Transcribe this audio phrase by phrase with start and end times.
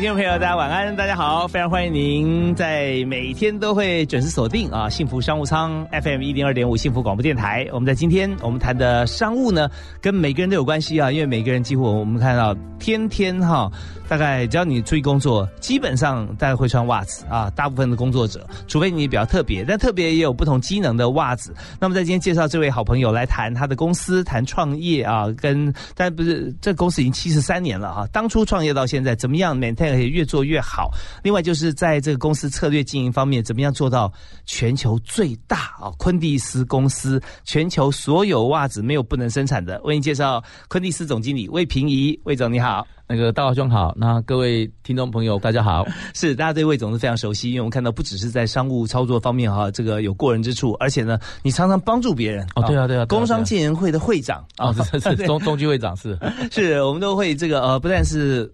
[0.00, 7.68] 听众朋友，大家晚安，大家好，非常欢迎您在每天都会准时锁定啊，幸福商务舱 FM 一零二点五幸福广播电台。
[7.70, 9.68] 我们在今天我们谈的商务呢，
[10.00, 13.70] 跟每个人都有关系啊，因为每个人几乎我们看到天天哈。
[14.08, 17.48] 大概只要你出去工作，基本上大家会穿袜子啊。
[17.54, 21.54] 大部分的工作者，除非你比较特别，但特别也有不同机能的袜子。
[21.78, 28.04] 那么在今天介绍这位好朋友来谈他的公司，谈创业啊，跟但不是这公司已经七十三年了哈。
[28.10, 30.90] 当初创业到现在怎么样？maintain 可以越做越好。
[31.22, 34.12] 另外就是在这个公司策略经营方面，怎么样做到
[34.44, 35.90] 全球最大啊？
[35.98, 39.80] 昆蒂斯公司全球所有袜子没有不能生产的。
[39.84, 42.86] 为您介绍昆蒂斯总经理魏平仪，魏总你好。
[43.12, 56.16] 那个大华兄好，那各位听众朋友大家好，是大家对魏总是非常熟悉，因为我们看到不只是在商务操作方面哈，这个有过人之处，而且呢，你常常帮助别人哦，对啊对啊，工商建言会的会长啊，是是 中中区会长是，
[56.52, 58.48] 是我们都会这个呃，不但是。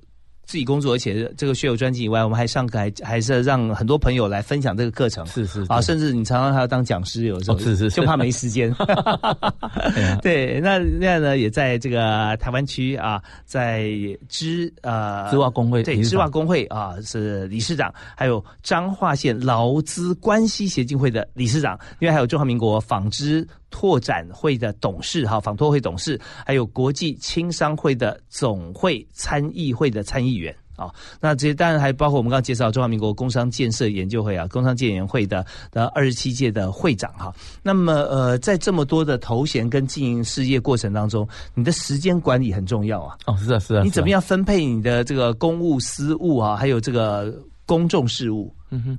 [0.47, 5.27] 自己工作，而且这个学友专辑以外，我们还上课，还还是让很多朋友来分享这个课程。
[5.27, 8.72] 是是啊，甚至你常常还要当讲师，有时候是是，就怕没时间。
[10.22, 13.91] 对，那那呢，也在这个台湾区啊，在
[14.28, 23.47] 织呃织袜工会对织袜工会啊是理事长，还有彰化县劳资关系协进会的理事长，另外还有中华民国纺织。
[23.70, 37.34] 拓展会的董事哈，纺拓会董事，还有国际青商会的总会参议会的参议员啊，那这些当然还包括我们刚刚介绍中华民国工商建设研究会啊，工商建研会的的二十七届的会长哈。
[37.62, 43.16] 那么呃，在这么多的头衔跟经营事业过程当中，你的时间管理很重要啊。
[43.27, 43.83] 哦，是啊，是啊。
[43.83, 47.34] 你怎么样分配你的这个公务私务啊，还有这个
[47.65, 48.54] 公众事务？
[48.71, 48.98] 嗯哼，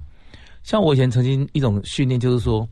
[0.64, 2.68] 像我以前曾经一种训练就是说。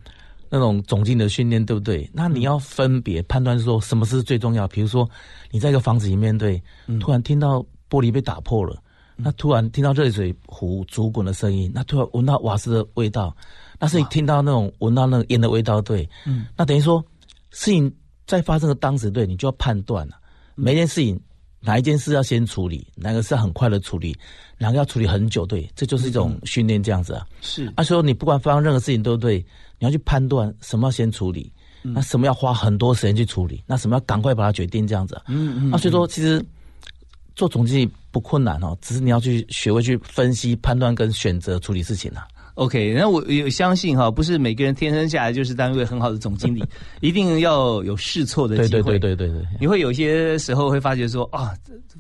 [0.49, 2.09] 那种总经的训练，对不对？
[2.13, 4.67] 那你要分别判断说什么是最重要。
[4.67, 5.09] 比如说，
[5.51, 6.61] 你在一个房子里面，对，
[6.99, 8.81] 突然听到玻璃被打破了，
[9.15, 13.35] 那突然听到热水壶煮滚的声音，那突然闻到瓦斯的味道，
[13.79, 17.03] 那是你听到那种闻到那个烟的味道，对，嗯，那等于说
[17.51, 17.93] 事情
[18.25, 20.15] 在发生的当时，对你就要判断了
[20.55, 21.19] 每件事情。
[21.65, 24.15] 哪一件事要先处理，哪个是很快的处理，
[24.57, 25.45] 哪个要处理很久？
[25.45, 27.25] 对，这就是一种训练，这样子啊。
[27.41, 29.39] 是，啊，所以你不管发生任何事情都对，
[29.79, 35.19] 你要去判断什么要先处理，那什么要花很多时间去处理，那什么要赶快把它决定，这样子。
[35.27, 35.69] 嗯嗯。
[35.71, 36.43] 那所以说，其实
[37.35, 42.27] 做总经理不困难哦，只是你要去学会去分析、判断跟选择处理事情啊。
[42.55, 46.63] OK，那我有相信哈，不是每个人天生下来就是当一位很好的总经理，
[47.01, 48.69] 一定要有试错的机会。
[48.69, 51.51] 对对对对对对，你会有些时候会发觉说啊，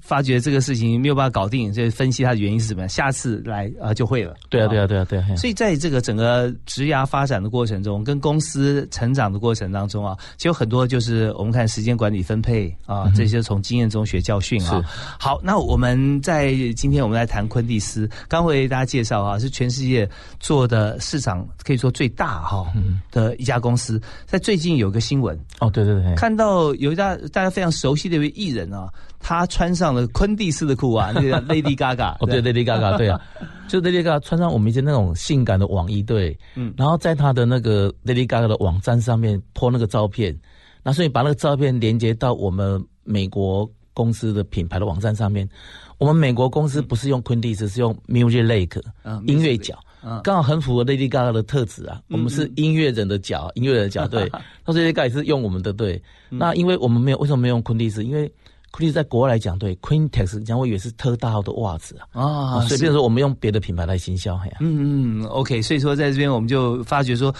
[0.01, 4.33] 发觉这个事情没有办法搞定，就分析它的原因是什么样，下次来啊就会了。
[4.49, 5.35] 对啊对啊对啊对啊。
[5.35, 14.81] 所以在这个整个职涯发展的过程中，跟公司成长的过程当中啊，其实有很多就是我们看时间管理分配啊，这些从经验中学教训啊。
[15.19, 20.09] 好，那我们在今天我们来谈昆蒂斯，刚为大家介绍啊，是全世界。
[20.45, 22.71] 做的市场可以说最大哈
[23.09, 28.87] 的一家公司，在最近有个新闻哦，对对对，看到有一家大家非常熟悉的一位艺人啊，
[29.19, 33.19] 他穿上了昆蒂斯的裤啊，那个 Lady Gaga，哦对 Lady Gaga，对啊，
[33.67, 40.39] 就 Lady Gaga 穿上我们一件那种性感的网衣，对，嗯，然后在他的那个 Lady Gaga 的网站上面 po 那个照片，
[40.83, 45.49] 那所以把那个照片连接到我们美国公司的品牌的网站上面，
[45.97, 48.79] 我们美国公司不是用昆蒂斯，是用 Music Lake，
[49.25, 49.75] 音乐角。
[50.23, 54.31] 刚好很符合 Lady Gaga 的特质啊，我们是音乐人的脚，音乐人的脚对。
[54.65, 56.01] 那 Lady Gaga 是用我们的对。
[56.29, 58.03] 那因为我们没有，为什么没用昆蒂斯？
[58.03, 58.31] 因为
[58.71, 62.21] 昆蒂斯在国外来讲，对 Quintex 讲我以为是特大号的袜子啊。
[62.21, 64.57] 啊，所以变成说我们用别的品牌来行销，呀。
[64.59, 65.61] 嗯嗯，OK。
[65.61, 67.33] 所以说在这边我们就发觉说。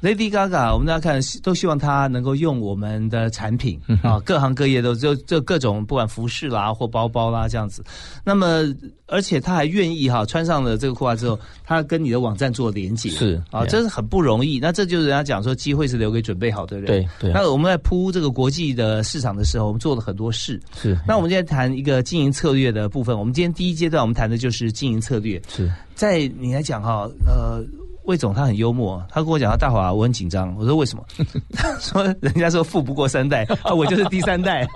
[0.00, 7.82] Lady Gaga，我们大家看都希望她能够用我们的产品啊，各行各业都就就各种不管服饰啦或包包啦这样子。
[8.24, 8.62] 那么
[9.06, 14.60] 而且她还愿意哈穿上了这个裤袜之后，她跟你的网站做连接是啊，这是很不容易。
[14.60, 16.86] 那这就是人家讲说机会是留给准备好的人。
[16.86, 17.32] 对对。
[17.32, 20.60] 那我们在铺这个国际的市场的时候，我们做了很多事。
[20.80, 20.96] 是。
[21.08, 23.18] 那我们今天谈一个经营策略的部分。
[23.18, 25.42] 我们今天第一阶段我们谈的就是经营策略。
[25.48, 27.64] 是在你来讲哈，呃。
[28.08, 31.04] 魏总他很幽默，他跟我讲他大华我很紧张，我说为什么？
[31.52, 34.66] 他说人家说富不过三代啊，我就是第三代，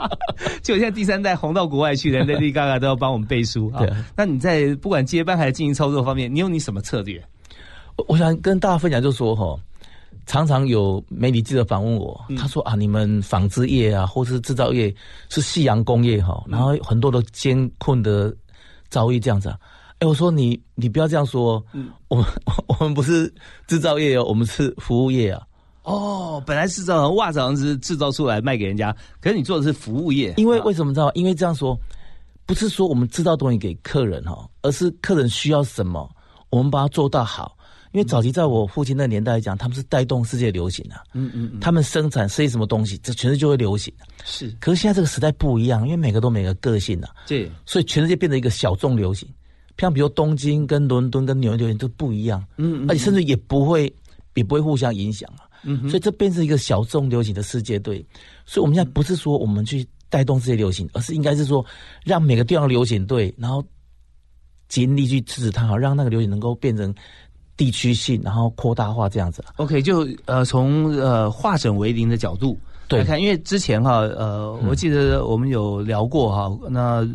[0.64, 3.84] 就现在第三代红到国外去人 Lady Gaga 都要帮我们背书啊。
[4.16, 7.22] 那你在不管接班还是经营操作方面，你有你什么策略？
[7.96, 9.54] 我我想跟大家分享，就说哈，
[10.24, 14.94] 常常有媒体记者访问我，他说啊，你们纺织业啊，或是制造业
[15.28, 18.34] 是夕阳工业哈，然后很多的艰困的
[18.88, 19.54] 遭遇这样子。
[19.98, 21.62] 哎，我说你，你不要这样说。
[21.72, 22.24] 嗯，我们
[22.68, 23.32] 我们不是
[23.66, 25.42] 制造业哦，我们是服务业啊。
[25.82, 30.34] 哦，本来制造袜子好像是制造出来卖给人家，可是你做的是服务业。
[30.36, 31.10] 因为为什么知道？
[31.14, 31.76] 因为这样说，
[32.46, 36.08] 不是说我们制造东西给客人哈，而是客人需要什么，
[36.50, 37.56] 我们把它做到好。
[37.92, 40.94] 因为早期在我父亲那年代来讲，他们是带动世界流行的。
[41.14, 41.58] 嗯嗯嗯。
[41.58, 43.92] 他们生产设计什么东西，这全世界就会流行。
[44.24, 44.54] 是。
[44.60, 47.08] 可是现在这个时代不一样，因为每个都每个个性啊。
[47.26, 47.50] 对。
[47.64, 49.26] 所以全世界变成一个小众流行。
[49.78, 53.92] 像比如东京跟伦敦跟纽约流行都不一样，嗯，而且甚至也不会
[54.34, 58.04] 也不会互相影响啊，嗯，所以这变成一个小众流行的世界队，
[58.44, 61.64] 所以我们现在不是说我们去带动这些流行，而是应该是说
[62.04, 63.64] 让每个地方流行队，然后
[64.68, 66.92] 尽力去支持它，好让那个流行能够变成
[67.56, 69.44] 地区性，然后扩大化这样子。
[69.56, 72.58] OK，就呃从呃化整为零的角度。
[72.96, 77.06] 来看，因为之前哈，呃，我记得我们有聊过哈，那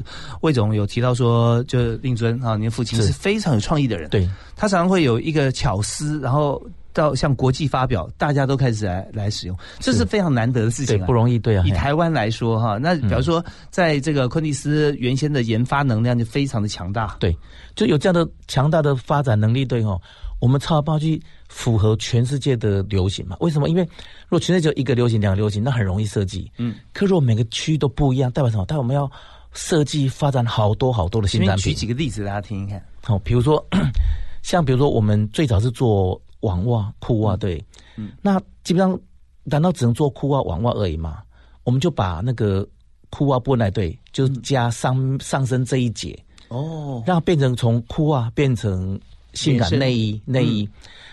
[0.41, 6.61] 魏总有提到说，就令尊啊，您父亲是非常有创意的人，对，他常常会有一个巧思，然后
[6.93, 11.63] 到向国际发表，大家都开始来来使用，这是非常难得的事情，不容易，对啊。
[11.65, 17.35] 以台湾来说哈，那比如说，在这个昆蒂斯原先的研发能量就非常的强大，对，
[17.75, 19.99] 就有这样的强大的发展能力，对哈。
[20.43, 23.37] 我们超包去符合全世界的流行嘛？
[23.39, 23.69] 为什么？
[23.69, 26.51] 因为如果全世界只有一个流行、两个流行，那很容易设计。
[26.57, 26.75] 嗯。
[26.91, 28.65] 可如果每个区域都不一样，代表什么？
[28.65, 29.09] 代表我们要
[29.53, 31.63] 设计发展好多好多的新产品。
[31.63, 32.85] 举几个例子，大家听一看。
[33.03, 33.65] 好，比如说，
[34.43, 37.63] 像比如说，我们最早是做网袜、裤袜，对。
[37.95, 38.11] 嗯。
[38.21, 38.99] 那基本上，
[39.45, 41.23] 难道只能做裤袜、网袜而已吗？
[41.63, 42.67] 我们就把那个
[43.09, 46.19] 裤袜布来对，就加上上身这一节。
[46.49, 47.01] 哦。
[47.07, 48.99] 让它变成从裤袜变成。
[49.33, 50.67] 性感内衣，内衣，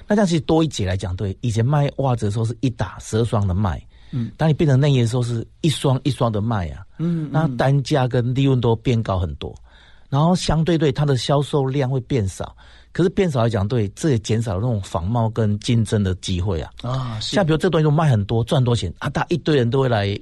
[0.07, 9.55] 那这样其实多一节来讲，对，以前卖袜子的时候是一打十二双的卖，嗯，当你变成内衣的时候是一双一双的卖啊，嗯，那单价跟利润都变高很多，
[10.09, 12.55] 然后相对对它的销售量会变少，
[12.93, 18.93] 可是变少来讲，对，这也减少了那种仿冒跟竞争的机会啊，啊，像比如这东西都卖很多，赚多钱。
[18.99, 20.19] 啊，大一堆人都会来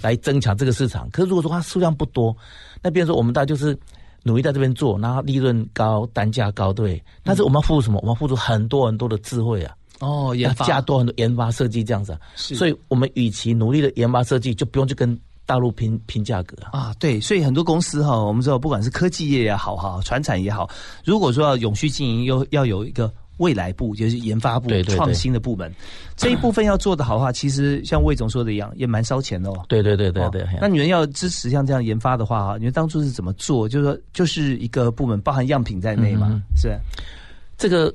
[0.00, 2.34] 来争抢这个市场，可是如果说它数量不多，
[2.80, 3.78] 那比如说我们大家就是。
[4.22, 7.02] 努力在这边做，然后利润高，单价高，对。
[7.22, 7.98] 但是我们要付出什么？
[8.02, 9.74] 我们要付出很多很多的智慧啊！
[10.00, 12.12] 哦，研发加多很多研发设计这样子。
[12.12, 12.20] 啊。
[12.34, 16.94] 所以我们与其努力的研发设计，就不用去跟大陆拼拼价格啊。
[16.98, 20.68] 对，所以很多公司哈，我们知道，不管是科技业也好哈，传产也好，
[21.04, 23.12] 如果说要永续经营，又要有一个。
[23.42, 25.70] 未来部就是研发部、创新的部门，
[26.16, 29.64] 这一部分要做的好的话， 其实像魏总说的一样，也蛮烧钱的哦。
[29.68, 30.46] 对对对对对。
[30.60, 33.68] 那你们要支持像这样研发的话哈，你们当初是怎么做？
[33.68, 36.40] 就是说，就是一个部门包含样品在内嘛？
[36.54, 36.78] 是。
[37.58, 37.92] 这个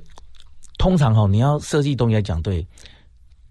[0.78, 2.68] 通常哈，你要设计东西来讲，对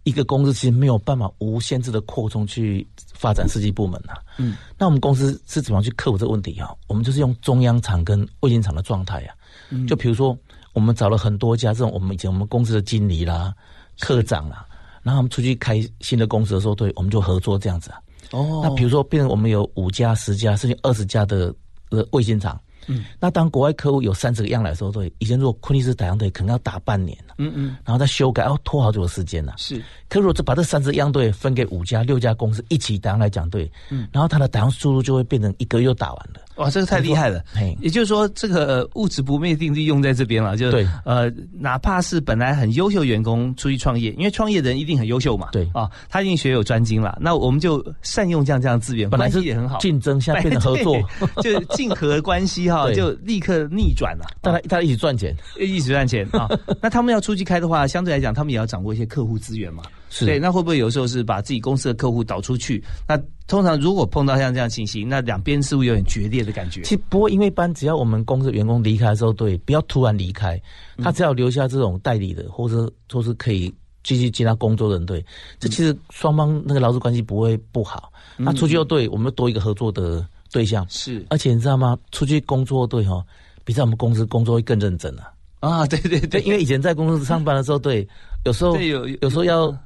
[0.04, 4.12] 一个公司其实没有办法无限制的扩充去发展设计部门呐。
[4.36, 4.54] 嗯。
[4.76, 6.68] 那我们公司是怎么去克服这个问题啊？
[6.88, 9.34] 我们就是用中央厂跟卫星厂的状态啊。
[9.70, 9.86] 嗯。
[9.86, 10.36] 就比如说。
[10.76, 13.54] 我们找了很多家这种我们以前我们公司的经理啦、
[13.98, 14.66] 科长啦，
[15.02, 17.98] 然后我们出去开新的公司的时候，对，我们就合作这样子啊。
[18.32, 18.60] 哦。
[18.62, 21.52] 那比如说，变成我们有五家、十家甚至二十家的
[21.88, 22.60] 呃卫星厂。
[22.86, 23.04] 嗯。
[23.20, 27.76] 那当国外客户有三十个样来的时候，对，以前做昆尼斯打样队可能要打半年嗯嗯。
[27.84, 29.52] 然后再修改，要拖好久的时间呢。
[29.56, 29.82] 是。
[30.08, 33.70] 可如果把这三十样队分给五家、六家公司一起打样来讲，对。
[33.90, 34.08] 嗯。
[34.12, 36.40] 然后他的打样速度就会变成一个又打完了。
[36.56, 37.44] 哇，这个太厉害了！
[37.82, 40.88] 也就是说，这个物质不灭定律用在这边了，就对。
[41.04, 47.18] 呃，哪怕是本来很优秀员工出去创业，因为创业人一定很优秀嘛，对啊，他一定学有专精了。
[47.20, 50.98] 那我们就善用这样这样资源，本来是也很好，竞争现在变成合作，
[51.44, 54.24] 就竞合关系哈，就立刻逆转了。
[54.40, 56.48] 大家大家一起赚钱，一起赚钱啊！
[56.80, 59.82] 那他们要出去开的话，相对来讲，他们也要掌握一些客户资源嘛。
[60.08, 62.82] 是对，那会不会有时候是把自己公司的客户导出去？
[63.08, 66.82] 那通常如果碰到像这样情形，那两边似乎有点决裂的感觉。
[66.82, 70.60] 其实不会，因为一般只要我们公司员工离开的时候，对，不要突然离开，
[71.02, 73.72] 他只要留下这种代理的，或者说是可以
[74.04, 75.24] 继续接他工作的人，对，
[75.58, 78.12] 这其实双方那个劳资关系不会不好。
[78.36, 81.96] 那出去又对我们多一个合作的对象，是，而且你知道吗？
[82.12, 83.24] 出去工作对哈，
[83.64, 85.32] 比在我们公司工作会更认真啊。
[85.60, 88.06] 啊，对对对，因为以前在公司上班的时候，对，
[88.44, 89.76] 有时候有有时候要。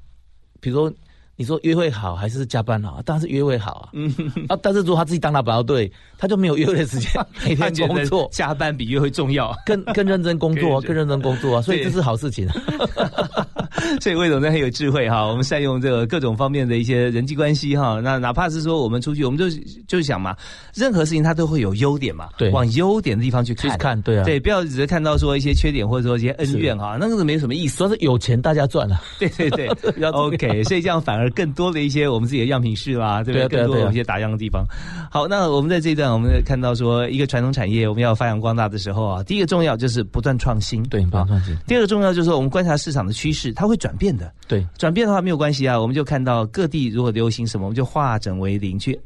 [0.62, 0.94] 比如说，
[1.40, 3.00] 你说约会好还是加班好？
[3.00, 3.88] 当然是约会好啊。
[3.94, 4.14] 嗯
[4.46, 7.10] 啊，但是如果他自己当老板对，他就没有约会的时间，
[7.42, 11.62] 每天工作加班比约会重要，更更认真工作，更认真工作啊。
[11.62, 12.46] 所以这是好事情。
[14.02, 18.00] 所以魏总真的很有智慧哈，我们善用这个各种方面的一些人际关系哈。
[18.04, 19.46] 那哪怕是说我们出去，我们就
[19.88, 20.36] 就想嘛，
[20.74, 27.78] 任何事情它都会有优点嘛，对，往优点的地方去看，看对啊，对，不要只是看到说一些缺点或者说一些恩怨哈，那个是没什么意思。
[27.78, 29.66] 主要是有钱大家赚了，对对对，
[30.12, 30.62] OK。
[30.64, 32.00] 所以这样反而更多的一些。
[32.10, 33.48] 我们自己的样品室啦，对不对？
[33.48, 34.64] 更多的一些打样的地方。
[35.10, 41.56] 好，那我们在这一段，我们看到说，一个传统产业我们要发扬光大的时候啊，第一个重要就是不断创新，对，不断创新。
[41.66, 44.32] 第二个重要就是说，我们观察市场的趋势，它会转变的。
[44.48, 48.98] 对，转变的话没有关系啊，我们就看到各地如果流行什么，我们就化整为零，去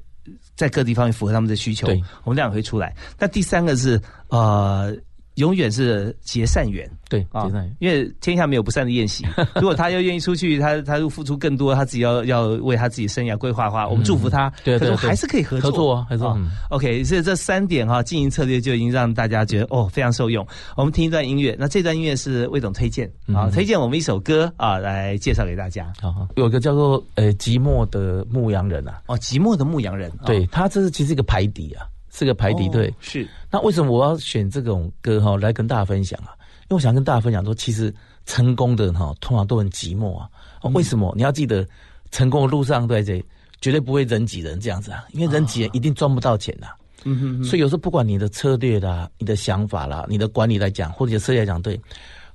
[0.57, 1.89] 在各地方符合他们的需求，
[2.23, 2.95] 我们量会出来。
[3.19, 4.97] 那第三个是呃。
[5.37, 7.51] 永远是结善缘，对啊，
[7.81, 9.27] 因为天下没有不散的宴席。
[9.57, 14.53] 如果他要愿意出去，他他又付出更多，他自己要要为他自己生涯规划的话，我们祝福他。
[14.63, 16.39] 对对，还是可以合作，合作，合作。
[16.71, 20.47] OK，所以这三点哈，经营策略就已经让大家觉得哦，非常受用。
[20.77, 25.93] 我们听一段音乐，那这段音乐是魏总推荐啊，推荐我们一首歌啊，来介绍给大家。
[26.01, 31.87] 好，有个叫做呃寂寞的牧羊人啊，哦，寂寞的牧羊人，对他这是其实一个排底啊。
[32.15, 36.31] 是个排敌队，是那为什么我要选这种歌哈来跟大家分享啊？
[36.63, 37.93] 因为我想跟大家分享说，其实
[38.25, 40.29] 成功的哈通常都很寂寞啊。
[40.73, 41.13] 为什么？
[41.17, 41.67] 你要记得，
[42.13, 43.23] 成功的路上对这
[43.61, 46.69] 绝对不会人挤人这样子啊，因为人挤人一定赚不到钱呐。
[47.03, 47.45] 嗯哼。
[47.45, 51.79] 所以有时候不管你的策略啦、你的想法啦、你的管理来讲，或者策略来讲，对，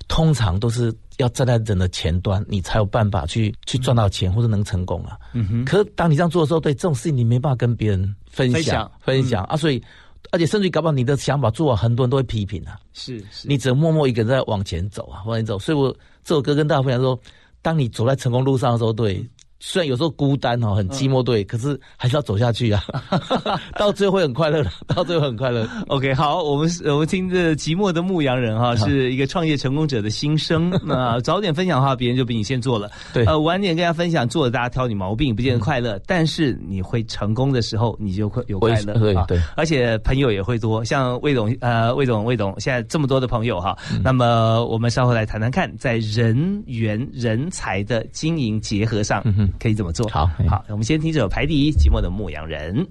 [0.08, 5.18] 通常都是要站在人的前端，你才有办法去去赚到钱或者能成功啊。
[5.34, 5.66] 嗯哼。
[5.66, 8.16] 可当你这样做的时候，对这种事情你没办法跟别人。
[8.30, 9.84] 分享分享啊，所以
[10.32, 12.80] 而且甚至搞不好你的想法做，很多人都会批评啊。
[12.94, 15.60] 是是，你只能默默一个人在往前走啊，往前走。
[15.60, 15.92] 所以我
[16.24, 17.20] 这首歌跟大家分享说，
[17.62, 19.26] 当你走在成功路上的时候，对。
[19.60, 22.82] 虽然有时候孤单哦，很寂寞，对，可是还是要走下去啊，
[23.78, 25.68] 到最后会很快乐的， 到最后很快乐。
[25.88, 30.70] OK，好，我们我们听着寂寞的牧羊人哈，是一个创业成功者的心声。
[30.86, 32.90] 那早点分享的话，别人就比你先做了。
[33.14, 39.14] 对，呃，晚点跟大家分享，做了大家挑你毛病，不见得快乐，但是你会成功的时候，你就会有快乐对。
[39.28, 43.78] 对，而且朋友也会多，像魏总，呃，魏总，魏总，现在这么多的朋友哈。
[44.02, 49.22] 那么我们稍后来谈谈看，在人员人才的经营结合上。
[49.60, 50.08] 可以怎么做？
[50.10, 52.86] 好好，我们先听这首排第一《寂寞的牧羊人》。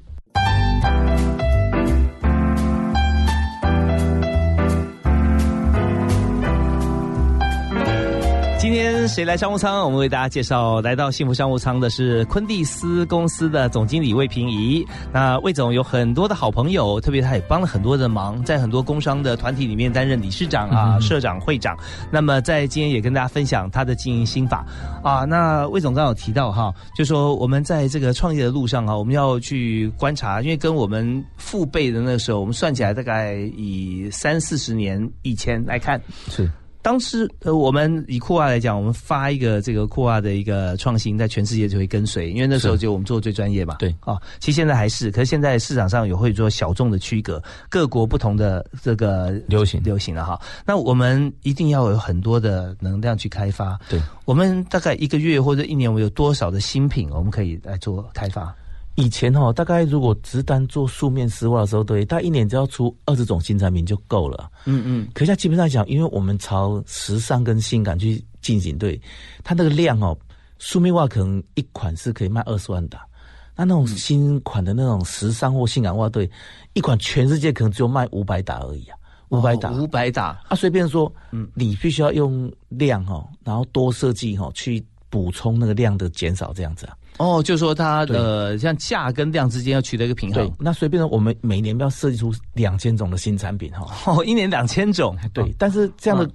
[8.68, 9.82] 今天谁来商务舱？
[9.82, 14.86] 我们为大家介绍，来到幸福商务舱的是昆蒂斯公司的总经理魏平仪。
[15.10, 21.74] 那魏总有很多的好朋友，特别他也帮了很多的忙，在很多工商的团体里面担任理事长啊、社长、会长。
[22.10, 24.66] 那么在今天也跟大家分享他的经营心法
[25.02, 25.24] 啊。
[25.24, 35.98] 那魏总刚有提到哈，就说我们在这个创业的路上啊，我们要去观察，因为跟我们父辈的那个时候，我们算起来大概以三四十年以前来看
[36.28, 36.46] 是。
[36.88, 43.76] 当时呃，我们以酷爱来讲，我们发一个这个酷爱的一个创新，在全世界就会跟随，因为那时候就我们做最专业嘛。
[43.78, 50.40] 对啊，其实现在还是，可是现在市场上也会做小众的区隔，各国不同的这个流行流行了哈。
[50.64, 53.78] 那我们一定要有很多的能量去开发。
[53.90, 58.54] 对，我们大概一个月或者一年，我们有多少的新品，我们可以来做开发？
[58.98, 64.50] 以前哈，大概如果只单做素面丝袜的时候，对，大概一年只要出二十种新产品就够了。
[64.64, 65.08] 嗯嗯。
[65.14, 69.00] 可现在基本上讲，因为我们朝时尚跟性感去进行，对，
[69.44, 70.18] 它那个量哦，
[70.58, 73.06] 素面袜可能一款是可以卖二十万打，
[73.54, 76.28] 那那种新款的那种时尚或性感袜，对，
[76.72, 80.42] 一款全世界可能只有卖五百打而已啊，五百打，五百打。
[80.48, 86.96] 啊，随便说，嗯，你必须要用量哈，然后多设计哈，去补充那个量的减少，这样子啊。
[87.18, 90.46] 哦，就是说它的像价跟量之间要取得一个平衡。
[90.46, 93.86] 对，那所以变成我们每年要设计出两千种的新产品哈。
[94.06, 95.16] 哦，一年两千种。
[95.34, 96.30] 对，但是这样的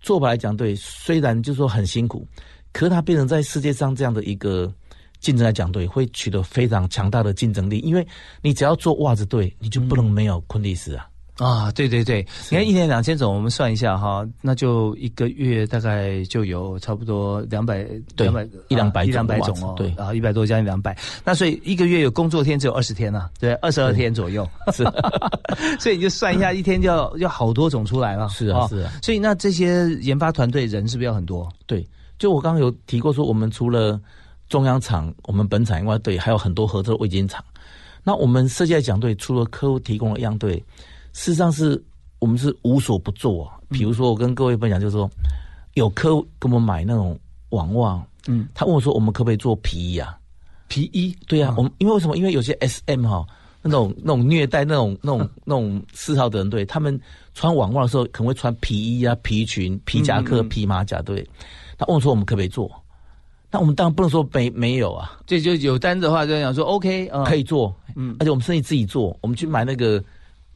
[0.00, 2.26] 做法来讲，对，虽然就是说很辛苦，
[2.72, 4.72] 可是它变成在世界上这样的一个
[5.18, 7.80] 竞争来讲，对，会取得非常强大的竞争力。
[7.80, 8.06] 因为
[8.40, 11.04] 你只要做袜子，对，你就不能没有昆蒂斯啊。
[11.38, 24.44] 啊，对对对，你看一年两千种，我们算一下哈，那就一个月大概就有差不多两百两百一两百一两百种哦，对，然后一百多将近两百，那所以一个月有工作天只有二十天呐，对，二十二天左右。
[24.74, 24.82] 是，
[25.78, 31.48] 所以你就算一下，一天就要要好多种出来了，是啊是啊，所以那这些研发团队人是不是要很多？
[31.66, 31.86] 对，
[32.18, 34.00] 就我刚刚有提过说，我们除了
[34.48, 37.44] 中央厂，我们本厂以外，对，还有很多合作的味精厂。
[38.02, 40.60] 那我们设计来讲，对，除了客户提供的样对。
[41.12, 41.82] 事实上是
[42.18, 43.58] 我们是无所不做啊。
[43.68, 45.10] 比如说，我跟各位分享，就是说，
[45.74, 47.18] 有客户跟我们买那种
[47.50, 50.18] 网袜，嗯，他问我说，我们可不可以做皮衣啊？
[50.68, 52.16] 皮衣，对啊，我们因为为什么？
[52.16, 53.26] 因为有些 S M 哈，
[53.62, 56.98] 那种 那种虐待那种那种那种嗜好的人，对他们
[57.34, 61.26] 穿网袜的时候可能会穿皮衣啊、皮裙、皮夹克、皮马甲，对。
[61.78, 62.70] 他问我说我们可不可以做？
[63.50, 70.02] 那我们当然不能说没没有啊，这就有单子的话就讲说 OK，可以做，嗯，而且我们生意自己做，我们去买那个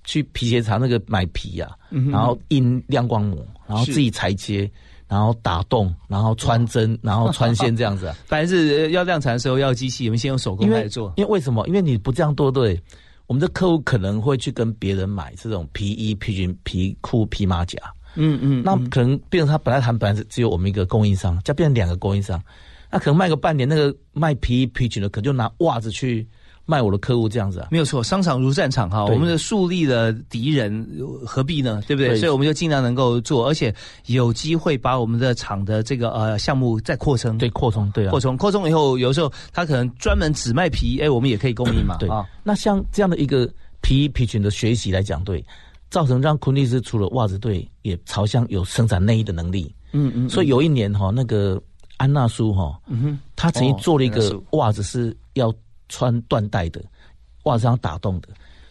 [0.05, 1.71] 去皮鞋厂那个买皮呀，
[2.11, 4.71] 然后印亮光膜，然后自己裁切。
[5.09, 8.11] 然后打洞，然后穿针，然后穿线这样子。
[8.25, 11.13] 反正是要量产的时候要机器，我们先用手工来做。
[11.19, 11.67] 因为为什么？
[11.69, 12.81] 因为你不这样做，对，
[13.27, 17.79] 我们的客户可能会去跟别人买这种皮衣、皮裙、皮裤、皮马甲。
[18.15, 18.63] 嗯嗯。
[18.65, 22.43] 那可能变成他本来谈本来是只有我们一个供应商，就变成两个供应商。
[22.91, 26.27] 那可能卖个半年，那个卖皮衣、皮裙的，可就拿袜子去。
[26.65, 30.87] 卖我的客户这样子啊，没有错，商场如战场哈，我们的树立了敌人
[31.27, 31.83] 何必呢？
[31.87, 32.17] 对不对？
[32.17, 33.75] 所以我们就尽量能够做，而且
[34.07, 42.25] 有机会把我们的厂的这个呃项目再扩充，对，扩充，对啊，扩充，扩充以后，有时候他可能专门只卖皮，哎，我们也可以供应嘛，对啊。
[42.45, 43.49] 那像这样的一个
[43.81, 45.45] 皮衣皮裙的学习来讲，对，
[45.91, 50.29] 造成让昆蒂斯除了袜子队也朝向有生产内衣的能力，嗯嗯。
[50.29, 51.61] 所以有一年哈，那个
[51.97, 55.53] 安娜苏哈，嗯哼，他曾经做了一个袜子是要。
[55.93, 56.83] 穿缎带的
[57.45, 58.29] 袜子上打洞的，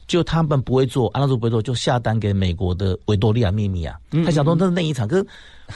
[0.07, 3.95] 就他们不会做，安娜苏不会做，就下单给美国的维多利亚秘密啊。
[4.25, 5.21] 他想说那是内衣厂，可是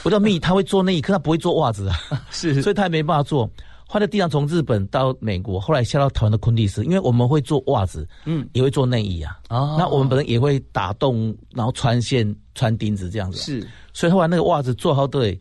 [0.04, 1.96] 维多利亚秘密 他会做内衣，可他不会做袜子啊，
[2.30, 3.48] 是，所以他也没办法做。
[3.88, 9.38] 换在地上从日本到美国，后来下到台湾的昆蒂斯，因为我们会做袜子，嗯，也会做内衣啊。
[9.48, 13.38] 哦，那我们本身也会打洞，然后穿线、穿钉子这样子。
[13.38, 15.40] 是，所以后来那个袜子做好对，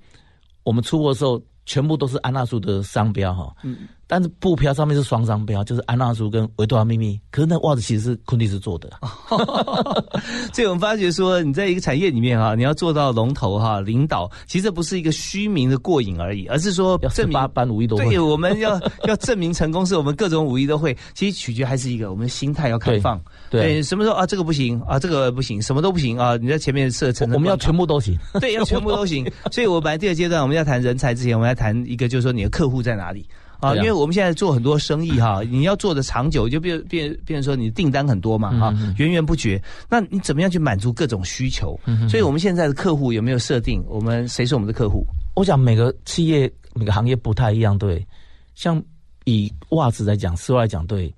[0.62, 3.51] 我们出货的时候全部都是安娜苏的商标哈。
[3.63, 3.88] 嗯。
[4.07, 7.19] 但是布票上面是双商标，就是安娜苏跟维多利亚秘密。
[7.31, 8.89] 可是那袜子其实是昆蒂斯做的，
[10.53, 18.05] 所以我们发觉说，你在一个产业里面啊，你要做到龙头哈，领导，其实不是一个虚名的过瘾而已，而是说证明八般武艺都会。
[18.05, 20.95] 对，我们要 要证明成功，是我们各种武艺都会。
[21.13, 23.19] 其实取决还是一个，我们的心态要开放。
[23.50, 24.25] 对，什么时候啊？
[24.25, 26.35] 这个不行啊，这个不行，什么都不行啊！
[26.38, 28.17] 你在前面设成，我们要全部都行。
[28.39, 29.25] 对，要全部都行。
[29.51, 33.25] 所以我本来第二阶段我们要谈人才之前，我们要谈一个，就是说你的客户在哪里。
[33.65, 39.62] 啊，因为我们现在做很多生意哈， 你要做的长久，就变变变成说你订单很多嘛，哈，源源不绝。
[39.89, 41.79] 那你怎么样去满足各种需求？
[42.10, 43.84] 所以我们现在的客户有没有设定？
[43.88, 45.05] 我们谁是我们的客户？
[45.35, 48.05] 我想每个企业每个行业不太一样，对。
[48.53, 48.81] 像
[49.25, 51.13] 以袜子来讲，丝袜来讲，对，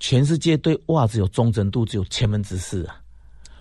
[0.00, 2.96] 全世界对袜子有忠诚度只有千分之四啊。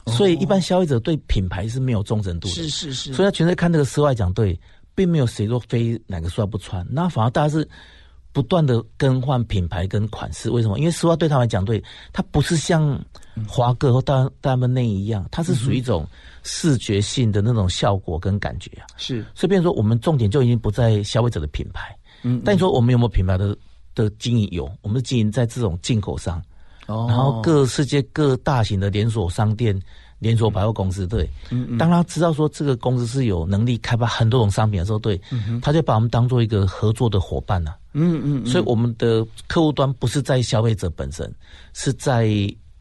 [0.07, 3.13] 所以一般消费者对品牌是没有忠诚度的，是是是。
[3.13, 4.57] 所以他全在看那个丝袜讲对。
[4.97, 7.69] 并没有谁说非哪个丝袜不穿，那反而大家是
[8.31, 10.49] 不断的更换品牌跟款式。
[10.49, 10.79] 为什么？
[10.79, 12.99] 因为丝袜对他来讲，对它不是像
[13.47, 16.03] 华哥或大大门内一样，它是属于一种
[16.41, 18.87] 视觉性的那种效果跟感觉啊。
[18.97, 21.95] 是，所以变说我们重点就已经不在消费者的品牌。
[22.23, 23.55] 嗯，但你说我们有没有品牌的
[23.93, 24.49] 的经营？
[24.49, 26.41] 有，我们经营在这种进口商，
[26.87, 29.79] 哦，然后各世界各大型的连锁商店。
[30.19, 31.29] 连锁百货公司对，
[31.77, 35.19] 当他知道说这个公司是有能力开发很多种商品的时候，对，
[35.61, 37.77] 他就把我们当做一个合作的伙伴了。
[37.93, 41.31] 嗯嗯，所以我们的客户端不是在消费者本身，
[41.73, 42.29] 是在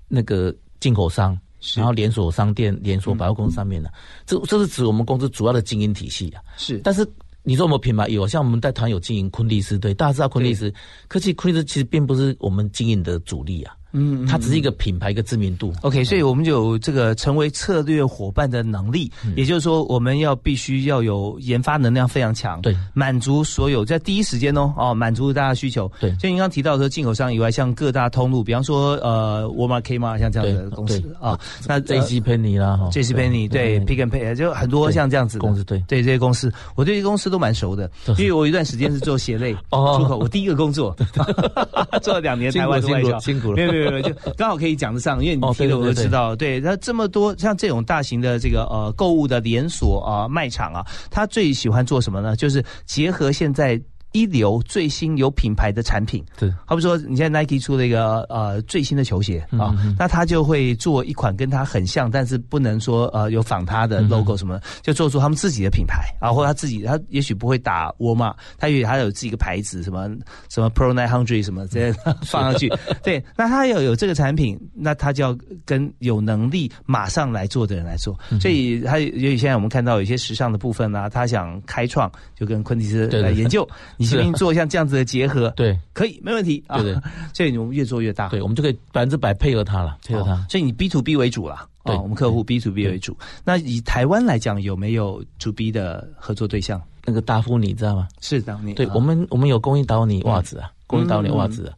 [0.09, 1.39] 那个进口商，
[1.75, 3.93] 然后连锁商店、连锁百货公司上面的。
[4.25, 6.41] 这这是指我们公司主要的经营体系啊。
[6.57, 7.07] 是，但是
[7.43, 10.73] 你说我们品牌有，像我们在团有经营昆蒂斯，对，大家知道昆蒂斯，
[11.07, 13.76] 可是昆蒂斯其实并不是我们经营的主力啊。
[13.93, 15.73] 嗯，它只是一个品牌，一个知名度。
[15.83, 19.11] OK，所以我们就有这个成为策略伙伴的能力。
[19.37, 25.91] 也就是说，我们要必须要有研发能量非常强，对，满足所有在第一时间哦，哦，满足大家需求。
[26.01, 40.95] 对，就您刚提到说进口商以外，像各大通路，比方说呃沃尔玛、K 玛像这样的公司啊，那 J C Penny 啦，J C Penny 对，Pick and Pay 就很多像这样子公司，对，对这些公司，我对这些公司都蛮熟的，因为我一段时间是做鞋类出口，我第一个工作
[42.03, 44.77] 做了两年台湾的外销，辛苦了，对对，就刚好可以。
[44.77, 52.37] 讲得上，因为你提的我都知道，对，那这么多像这种大型的这个呃购物的连锁啊卖场啊，他最喜欢做什么呢？
[52.37, 53.81] 就是结合现在。
[54.17, 70.09] 一流最新有品牌的产品，对，好比说你现在 Nike 出了一个呃最新的球鞋啊，那他就会做一款跟他很像，但是不能说呃有仿他的 logo 什么，就做出他们自己的品牌啊，或者他自己他也许不会打沃尔玛，他也许他有自己一个牌子，什么
[70.49, 71.93] 什么 Pro Nine Hundred 什么这些
[72.25, 83.69] 放上去，对，那他要有这个产品，那他就要跟有能力马上来做的人来做，所以他也许现在我们看到有些时尚的部分呢，他想开创，就跟昆蒂斯来研究。
[83.99, 84.06] 你。
[84.15, 86.81] 愿意做像这样子的结合， 对，可以没问题啊。
[86.81, 86.95] 对，
[87.35, 90.47] 所以我们越做越大，对，我们就可以百分之百配合他了，配合他。
[90.49, 93.17] 所以你 B to B 为主了，对，我们客户 B to B 为主。
[93.45, 96.81] 那以台湾来讲，有没有 to B 的合作对象？
[97.05, 98.09] 那个达芙妮知道吗？
[98.21, 100.71] 是达芙妮，对我们我们有供应达芙妮袜子啊。
[100.87, 101.73] 供应达芙妮袜子。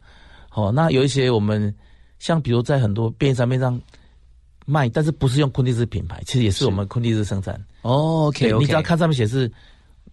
[0.49, 1.73] 好，那有一些我们
[2.19, 3.79] 像比如在很多便利商店上
[4.65, 7.53] 卖，但是不是用昆蒂斯品牌，其实也是我们昆蒂斯生产。
[7.83, 9.51] 哦，OK，你只要看上面写是。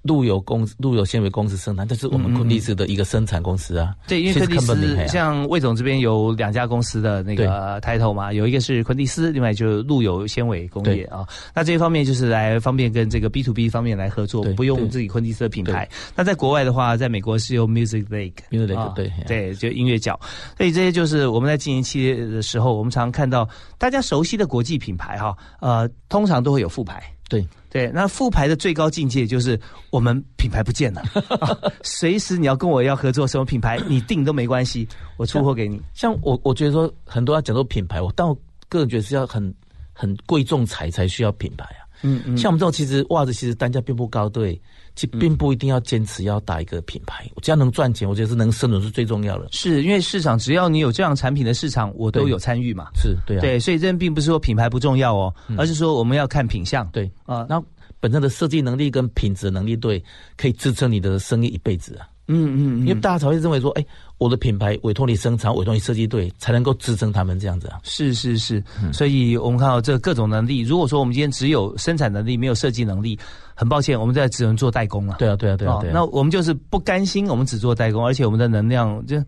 [0.06, 3.94] 路由公路由纤维公司生产，这是我们昆蒂斯的一个生产公司啊。
[4.06, 11.26] 对，因为昆蒂斯像魏总这边有两家公司的那个抬头嘛，有一个是昆蒂斯，另外就是路由纤维工业啊。
[11.54, 15.88] 那这一方面就是来方便跟这个 B to B 方面来合作，不用自己昆蒂斯的品牌。
[16.14, 20.18] 那在国外的话，在美国是用 Music Lake，Music Lake 对对，就音乐角。
[20.56, 27.02] 所以这些就是我们在经营企业的时候，我们常看到大家熟悉的国际品牌哈，呃，通常都会有副牌。
[27.28, 27.46] 对。
[27.68, 29.60] 对，那复牌的最高境界就是
[29.90, 31.02] 我们品牌不见了，
[31.84, 35.78] 随时你要跟我要合作什么品牌，你定都没关系，我出货给你。
[35.92, 38.34] 像我，我觉得说很多要讲究品牌，我但我
[38.70, 39.54] 个人觉得是要很
[39.92, 41.84] 很贵重才才需要品牌啊。
[42.02, 44.60] 嗯嗯，像我们这种其实袜子其实单价并不高，对。
[44.94, 49.46] 其并不一定要坚持要打一个品牌，我只要能赚钱，我觉得是能生存是最重要的。
[49.52, 52.86] 是因为市场只要你有这样产品的市场，我都有参与嘛。
[52.94, 56.88] 是对啊，对，所以这并不是说品牌不重要哦，而是说我们要看品相。
[56.92, 57.62] 对啊，那
[58.00, 60.02] 本身的设计能力跟品质能力，对，
[60.34, 62.08] 可以支撑你的生意一辈子啊。
[62.28, 63.86] 嗯嗯，因为大家才会认为说，哎，
[64.18, 67.78] 我的品牌委托你生产，委托你设计队，才能够支撑他们这样子啊。
[67.82, 70.60] 是是是，所以我们看到这各种能力。
[70.60, 73.18] 如果说我们今天只有生产能力，没有设计能力，
[73.54, 75.16] 很抱歉，我们在只能做代工了。
[75.18, 75.80] 对啊对啊对啊。
[75.92, 79.22] 那我们就是不甘心，我们只做代工，而且我们的能量就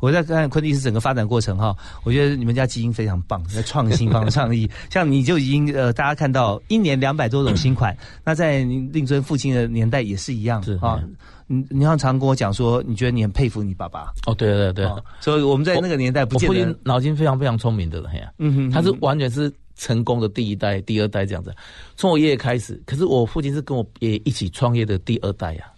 [0.00, 11.00] 我在看昆蒂斯整个发展过程哈，我觉得你们家基因非常棒，在创新方 创意，像你就已经呃，大家看到一年两百多种新款，那在令尊父亲的年代也是一样啊。
[11.48, 14.90] 你你像常跟我讲说，你觉得你很佩服你爸爸哦，对对对，
[15.20, 21.54] 所以我们在那个年代，不见得脑筋非常非常聪明的人呀，嗯哼，他是完全是成功的第一代、第二代这样子，
[21.96, 25.64] 从我爷爷开始，可是我父亲是跟我爷爷一起创业的第二代呀。
[25.64, 25.72] 啊，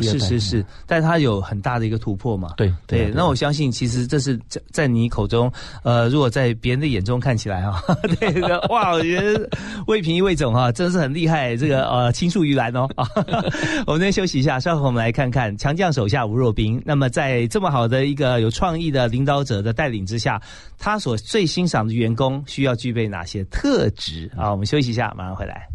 [0.00, 2.54] 是是是，但是它有很大的一个突破嘛？
[2.56, 5.50] 对对，那我相信其实这是在在你口中，
[5.84, 7.82] 呃，如果在别人的眼中看起来啊，
[8.18, 9.48] 对个 哇，我觉得
[9.86, 12.88] 魏平一魏总哈，真的是很厉害，这个呃青出于蓝哦。
[13.86, 16.82] 我们先休息一下，稍后我们来看看强将手下吴若冰。
[16.84, 20.40] 那么在这么好的一个有创意的领导者的带领之下，
[20.78, 24.50] 他所最欣赏的员工需要具备哪些特质啊？
[24.50, 25.68] 我们休息一下，马上回来。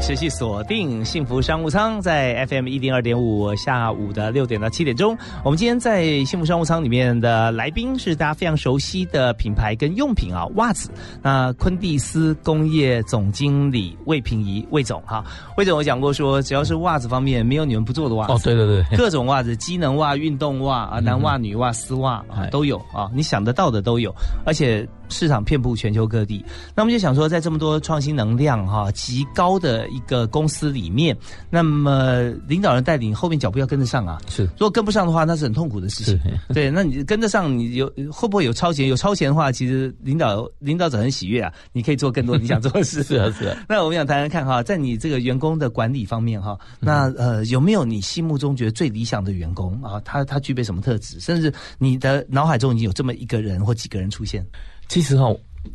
[0.00, 5.16] 持续锁定幸福商务舱，在 FM 一零二点五，下午的六点到七点钟。
[5.44, 10.90] 我们今天在幸福商务舱里面的来宾是大家非常熟悉的品牌跟用品啊，袜子。
[11.22, 15.24] 那昆蒂斯工业总经理魏平仪魏总哈，
[15.56, 18.32] 魏总我讲过说，只要是袜子方面，没有你们不做的袜子。
[18.32, 24.88] 哦，对对对，各种袜子，机能袜、运动袜啊，男袜、女袜、丝袜啊都有啊，你想得到的都有，而且。
[25.10, 26.44] 市场遍布全球各地，
[26.74, 31.16] 那我们就想说，在这么多创新能量哈极高的一个公司里面，
[31.50, 34.18] 那么领导人带领后面脚步要跟得上啊。
[34.28, 36.18] 是，如果跟不上的话，那是很痛苦的事情。
[36.54, 38.88] 对，那你跟得上，你有会不会有超前？
[38.88, 43.02] 有超前的话，其实领导领导者很喜悦啊，你可以做更多 你想做的事。
[43.02, 43.56] 是啊，是啊。
[43.68, 50.00] 那我们想谈谈看哈，在你这个员工的管理方面哈，那呃有没有你心目中觉得最理想的员工啊？
[50.04, 51.18] 他他具备什么特质？
[51.20, 54.44] 甚至你的脑海中已经有这么一个人或几个人出现？
[54.90, 55.32] 其实哈，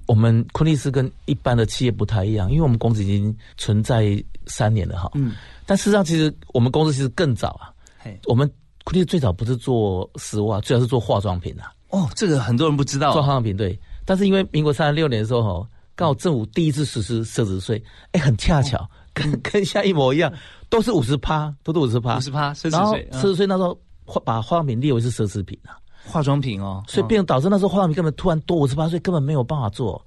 [0.08, 5.10] 我们昆利斯跟一般的企业不太一样，因为我们公司已经存在三年了哈。
[5.16, 5.32] 嗯。
[5.66, 7.72] 但事实上，其实我们公司其实更早啊。
[7.98, 8.20] 嘿。
[8.26, 8.46] 我们
[8.84, 11.64] 昆利斯最早不是做丝袜，最早是做化妆品的。
[11.92, 13.14] 哦，这个很多人不知道。
[13.14, 20.30] 做化妆品对，但是因为民国三十六年的时候哈，刚好政府第一次实施奢侈税，哎，很恰巧，跟 跟现在一模一样，
[20.70, 22.18] 都是五十趴，都是五十趴。
[22.18, 23.10] 五十趴奢侈税。
[23.14, 23.80] 奢侈税那时候
[24.26, 25.80] 把化妆品列为是奢侈品啊。
[26.08, 30.02] 化妆品哦，所以变导致那时候化妆品根本突然多五十八岁根本没有办法做，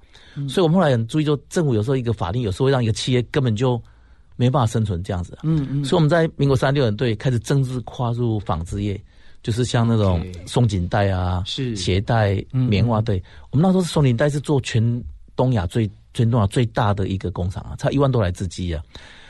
[0.47, 3.81] 所以我们后来很注意，就政府有时候一个法令有时候会让一个企业根本就
[4.35, 5.37] 没办法生存这样子。
[5.43, 8.99] 嗯嗯，所以我们在民国三六年对开始正式跨入纺织业，
[9.43, 11.75] 就是像那种松紧带啊、是。
[11.75, 15.03] 鞋带、棉花对，我们那时候是松紧带是做全
[15.35, 18.81] 东亚最全东亚最大的一个工厂啊，差一万多台资机啊。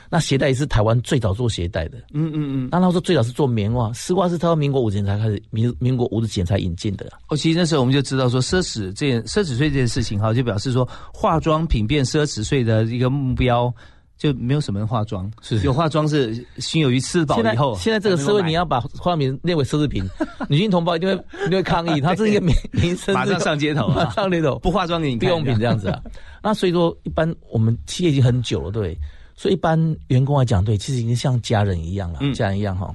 [0.10, 2.70] 那鞋带也是台湾最早做鞋带的，嗯嗯嗯。
[2.72, 7.06] 那他说最早是做棉袜，丝袜是他到民国五年才开始，民民国五十几年才引进的。
[7.28, 13.72] 哦，其实那时候我们就知道说奢侈这件奢侈税这件事情哈，就表示说化妆品变奢侈税的一个目标
[14.18, 17.76] 就没有什么人化妆，是有化妆是心有余吃饱以后。
[17.78, 20.04] 现在这个社会你要把化妆品列为奢侈品，
[20.50, 26.02] 女性同胞一定会一定会抗议， 他是一个民民生，马上上街头啊，上街头不化妆给你必用品这样子啊。
[26.42, 28.98] 那所以说一般我们企业已经很久了，对。
[29.40, 32.94] 所以一般员工来讲，对，其实已经像家人一样了，家人一样哈。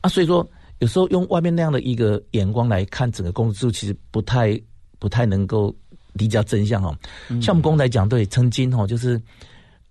[0.00, 0.44] 啊，所以说
[0.80, 4.60] 有时候用外面那样的一个眼光来看整个公司，其实不太
[4.98, 5.72] 不太能够
[6.14, 6.92] 理解真相哈。
[7.40, 9.22] 像我们公司来讲，对，曾经哈就是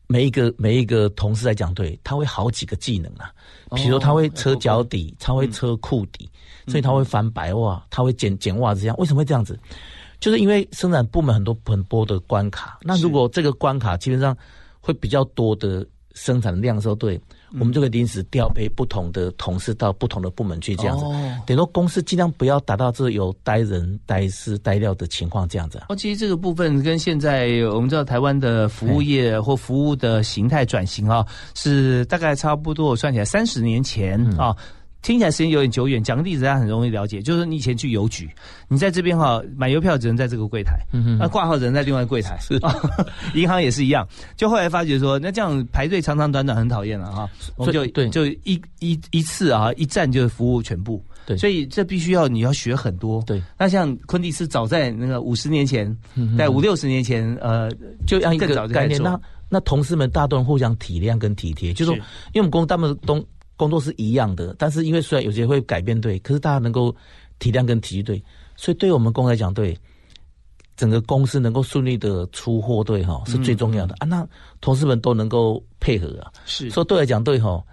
[0.07, 3.31] 每一个每一个同事来讲，对他会好几个技能啊，
[3.73, 6.29] 比如说他会车脚底，他会车裤底，
[6.67, 8.95] 所以他会翻白袜，他会剪剪袜子，这样。
[8.97, 9.57] 为什么会这样子？
[10.19, 14.37] 就是因为生产部门很多很多的关卡，那如果这个关卡基本上
[14.83, 17.19] 会比较多的生产量的时候，对。
[17.59, 21.05] 我们就可以临时调配不同的同事到不同的部门去，这样子。
[21.45, 25.79] 等于说公司尽量不要达到这有呆人、呆事、呆料的情况，这样子。
[25.89, 34.57] 哦，其实这个部分跟现在我们知道台湾的服务业或服务的形态转型啊，是大概差不多我算起来三十年前啊。
[35.03, 38.27] 听起来时间有点久远，讲个例子大家很容易了解，就是你以前去邮局，
[38.69, 40.79] 你在这边哈买邮票只能在这个柜台，
[41.19, 42.57] 那挂号只能在另外柜台，是。
[43.35, 44.07] 银行也是一样。
[44.37, 48.09] 就后来发觉说，那这样排队长长短短很讨厌了哈，我们就对。
[48.09, 53.21] 就一一一次啊一站就服务全部，对，所以这必须要你要学很多。
[53.23, 55.93] 对，那像昆蒂斯早在那个五十年前，
[56.37, 57.69] 在五六十年前，呃，
[58.07, 61.95] 就让一个概念，那那同事们大都互相体谅跟体贴，就是说，
[62.31, 63.21] 因为我们公他们东。
[63.55, 66.95] 工作是一样的，但是因为虽然有些会改变对，可是大家能够
[67.39, 68.23] 体谅跟体恤对，
[68.55, 69.77] 所以对我们公司来讲，对
[70.75, 74.05] 整个公司能够顺利的出货，对哈是最重要的啊。
[74.05, 74.27] 那
[74.59, 77.63] 同事们都能够配合啊，是说对来讲，对哈，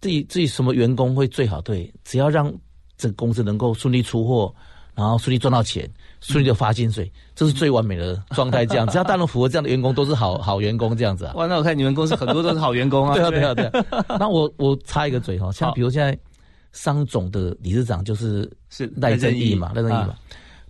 [0.00, 1.60] 自己自己什么员工会最好？
[1.62, 2.52] 对，只要让
[2.96, 4.54] 这个公司能够顺利出货，
[4.94, 5.90] 然后顺利赚到钱。
[6.26, 8.64] 顺利的发薪水，这是最完美的状态。
[8.64, 10.96] 这样，只要大陆符合这样的员工，都是好好员工。
[10.96, 11.34] 这样子啊。
[11.34, 13.12] 哇，那我看你们公司很多都是好员工啊。
[13.14, 13.84] 对啊，对啊，对。
[14.18, 16.18] 那我我插一个嘴哈，像比如现在
[16.72, 20.14] 商总的理事长就是是赖正义嘛，赖正义嘛。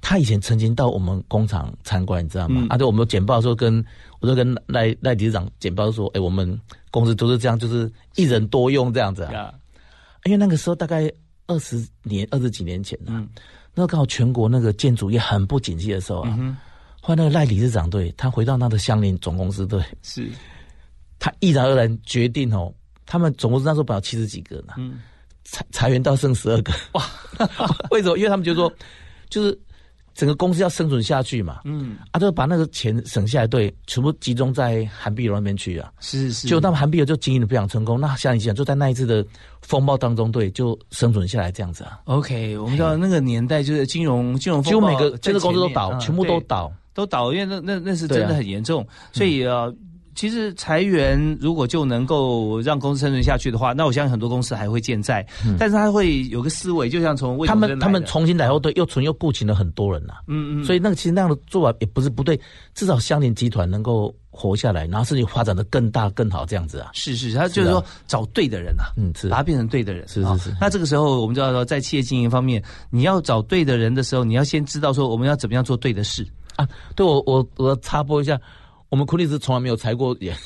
[0.00, 2.66] 他以前曾经到我们工厂参观，你知道吗？
[2.68, 3.82] 啊，对，我们简报的时候跟
[4.20, 9.54] 我就跟赖赖理事长简报说，哎，我们公司都是这样，就是一人多用这样子啊。
[10.24, 11.08] 因为那个时候大概
[11.46, 13.24] 二十年、二十几年前呢。
[13.74, 16.38] 那刚好全国那个建筑业很不景气的时候啊，
[17.00, 20.30] 后来那个赖理事长对他回到他的乡邻总公司对，是，
[21.18, 22.72] 他毅然而然决定哦，
[23.04, 24.74] 他们总公司那时候本来七十几个呢，
[25.44, 27.04] 裁裁员到剩十二个，哇，
[27.90, 28.16] 为什么？
[28.16, 28.72] 因为他们就说，
[29.28, 29.58] 就是。
[30.14, 39.26] 整个公司要生存下去嘛，嗯，啊，就把那个钱省下来，对，全部集中在韩碧柔那边去啊，是是，就那么韩碧柔就经营的非常成功，那像你讲，就在那一次的
[39.60, 41.98] 风暴当中，对，就生存下来这样子啊。
[42.04, 49.74] OK，我们知道那个年代就是金融金融风暴，几乎每个这个公司都倒，全部都倒，都倒，因为那那那是真的很严重，所以呃。
[50.14, 55.26] 其实裁员如果就能够让公司生存下去的话，那我相信很多公司还会健在。
[55.58, 60.14] 但是他会有个思维，就像从他们他们重新来后，对，又存又雇请了很多人呐。
[60.26, 60.64] 嗯嗯。
[60.64, 62.38] 所以那个其实那样的做法也不是不对，
[62.74, 66.90] 至少相连集团能够活下来，然后甚至发展的更大更好这样子啊。
[66.92, 70.06] 是是，他就是说找对的人啊，嗯，是把他变成对的人。
[70.06, 70.56] 是是是。
[70.60, 76.68] 那这个时候我们就要说，在企业经营方面，你要找对的人的时候，你要先知道说我们要怎么样做对的事啊。
[76.94, 78.40] 对我我我插播一下。
[78.94, 80.36] 我们库利斯从来没有裁过 人，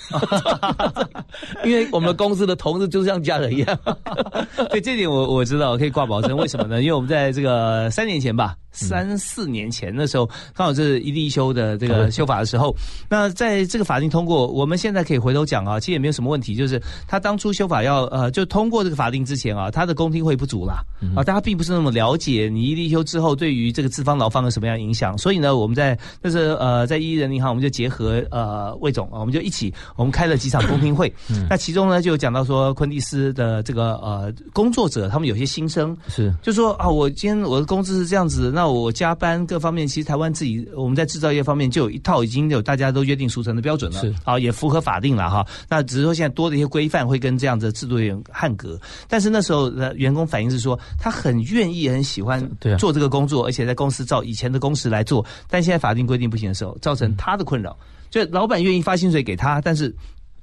[1.67, 3.79] 因为我们公司的同事就像家人一样。
[4.73, 6.35] 对这点我我知道，我可以挂保证。
[6.35, 6.81] 为什么呢？
[6.81, 8.57] 因为我们在这个三年前吧。
[8.71, 12.73] 三四年前的时候，刚好是一例一休的这个修法的时候。
[13.09, 16.55] 那在这个法令通过，我们现在可以回头讲啊，其实也没有什么问题。
[16.55, 20.85] 就是他当初修法要呃，就通过这个法令之前啊，他的公听会不足啦
[21.17, 25.19] 啊，大家并不是那么了解你一例一休之后对于这个资方劳方有什么样影响。
[25.19, 28.38] 所以呢，我们在但是呃，在一人银行，我们就结合呃
[28.81, 31.13] 魏总啊，我们就一起我们开了几场公听会。
[31.49, 35.97] 那其中呢，就讲到说昆蒂斯的这个呃工作者，他们有些心声。
[36.09, 44.15] 是，就说啊，我今天我的工资是这样子，那我加班各方面，其实台湾自己我们在制造业方面就有一套已经有大家都约定俗成的标准了，是。
[44.25, 45.47] 啊，也符合法定了哈。
[45.69, 52.47] 那只是说现在多的一些规范会跟这样的制度有汉格，但是那时候的员工反映是说他很愿意很喜欢
[52.79, 57.77] 做这个工作，而且在公司照以前的工时来做，但现在法定规定不行的时候，造成他的困扰，
[58.11, 59.95] 就老板愿意发薪水给他，但是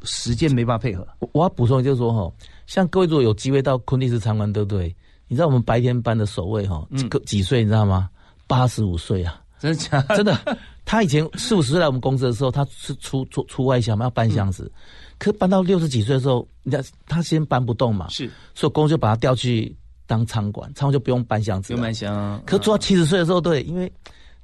[0.03, 1.07] 时间没办法配合。
[1.33, 2.31] 我要补充就是说哈，
[2.67, 4.95] 像各位如果有机会到昆蒂斯参观，对不对？
[5.27, 8.09] 你知道我们白天班的守卫哈，几个几岁你知道吗？
[8.45, 10.01] 八十五岁啊，真的假？
[10.15, 14.71] 真的，他以前四五十岁来我们公司的时候，他是出出出外箱嘛，要搬箱子。
[15.17, 19.75] 可搬到六十几岁的时候，人家他先搬不动嘛，是，所以公司就把他调去
[20.05, 21.69] 当仓管，仓管就不用搬箱子。
[21.69, 22.39] 不用搬箱。
[22.45, 23.91] 可做到七十岁的时候，对，因为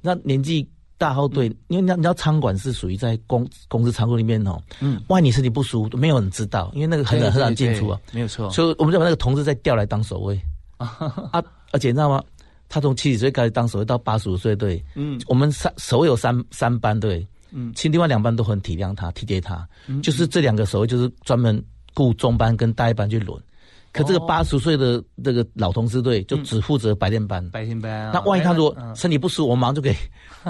[0.00, 0.68] 那年纪
[1.02, 8.48] 大后，对，因为你你知道仓管是属于在公公司仓库里面哦，嗯，万一你身体不舒服，没有人知道，因为那个很难很难进出啊，没有错。
[8.50, 10.40] 所以我们就把那个同事再调来当守卫。
[10.78, 12.22] 啊，而且你知道吗？
[12.68, 21.62] 他从七十岁开始当守卫到八十五岁，对，嗯，我们三守卫有三三班，对，嗯，其实另外两班都很体谅他、体贴他，嗯就是这两个守卫就是专门
[21.94, 23.38] 雇中班跟大一班去轮，
[23.92, 28.10] 可这个八十岁的这个老同事队就只负责白天班，白天班。
[28.12, 29.94] 那万一他如果身体不舒服，我马上就可以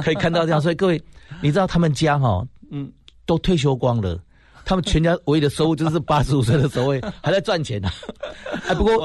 [0.03, 0.61] 可以看到这样。
[0.63, 1.03] 所以各位，
[1.41, 2.91] 你知道他们家哈，嗯，
[3.27, 4.19] 都退休光了，
[4.65, 7.89] 他们全家唯一的收入就是八十五岁的时候 还在赚钱呢。
[8.69, 8.99] 哎，不过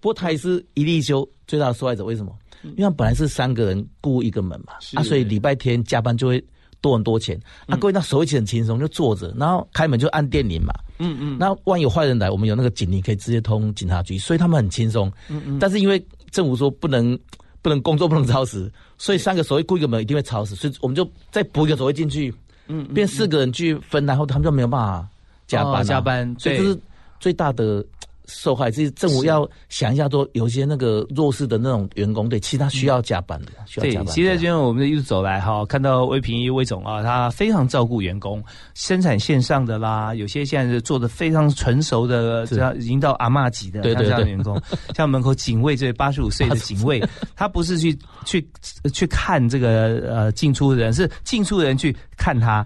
[0.00, 2.32] 不过他也是一立休最大的受害者，为什么？
[2.76, 6.44] 因为本来是三个人雇一个门嘛，啊，所以礼拜天加班就会
[6.80, 7.38] 多很多钱。
[7.66, 10.72] 啊，各位那手起很轻松，就坐着，然后开门就按电铃嘛。
[10.98, 11.36] 嗯嗯。
[11.38, 15.12] 那万一有坏人来，我们有那个警铃可以直接通警察局，所以他们很轻松。
[15.28, 15.58] 嗯嗯。
[15.58, 17.18] 但是因为政府说不能
[17.62, 22.32] 不能工作不能超时，所以三个守卫雇一个门一定会超时，所以我们就再补一个守卫进去，
[22.66, 25.08] 嗯，变四个人去分，然后他们就没有办法
[25.46, 26.78] 加班加班，所以这是
[27.20, 27.84] 最大的。
[28.28, 34.06] 受害，这政府要想一下，说有些那个弱势的那种员工，对，其他需要加班的，需要加班。
[34.14, 44.60] 其实今天我们一路走来哈，看到魏平一魏总啊，他非常照顾员工，生产线上的啦，有些现在是做的非常成熟的，这样已经到阿妈级的这样的员工，
[44.94, 47.02] 像门口警卫这八十五岁的警卫，
[47.34, 48.46] 他不是去去
[48.92, 52.62] 去看这个呃进出的人，是进出的人去看他。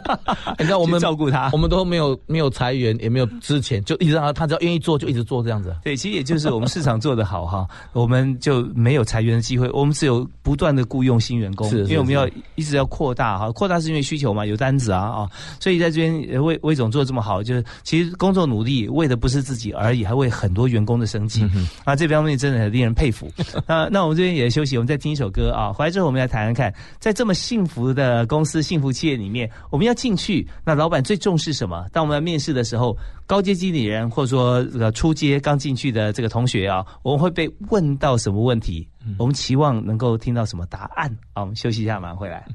[0.58, 4.91] 你知道我们照顾他，我们都没有没有裁员，也没有之前就一直让他，他只要愿意做。
[4.98, 21.44] 就一直做这样子，对，其实也就是我们市场做得好哈，我们就没有裁员的机会，我们只有不断的雇佣新员工，因为我们要一直要扩大哈，扩大是因为需求嘛，有单子啊啊，所以在这边魏魏总做的这么好，就是其实工作努力为的不是自己而已，还为很多员工的生计
[21.84, 23.30] 啊，这方面真的很令人佩服。
[23.66, 31.86] 那那我们这边也休息，我们再听一首歌啊，回来之后我们来谈谈看，在这么幸福的公司、幸福企业里面，我们要进去，那老板最重视什么？
[31.92, 32.96] 当我们面试的时候。
[33.32, 38.86] 高阶经理人，或者说这个初阶刚进去的这个同学啊，我们会被问到什么问题？
[39.18, 41.10] 我们期望能够听到什么答案？
[41.32, 42.46] 好，我们休息一下，马上回来。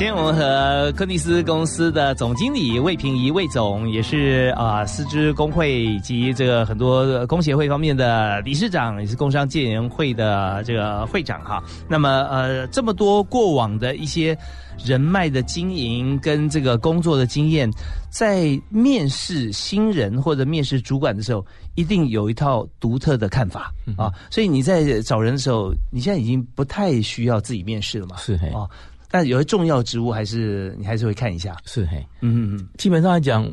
[0.00, 11.62] 今天我们和柯尼斯公司的总经理魏平仪魏总，也是啊，丝织工会以及这个很多工协会方面的理事长，也是工商界联会的这个会长哈。
[11.86, 14.34] 那么呃，这么多过往的一些
[14.82, 17.70] 人脉的经营跟这个工作的经验，
[18.08, 24.10] 在面试新人或者面试主管的时候，一定有一套独特的看法啊。
[24.30, 28.16] 所以你在找人的时候，你现在已经不太需要自己面试了嘛？
[28.16, 28.64] 是啊。
[29.10, 32.68] 但有些重要职务还是你还是会看一下，是嘿，嗯嗯嗯。
[32.78, 33.52] 基本上来讲，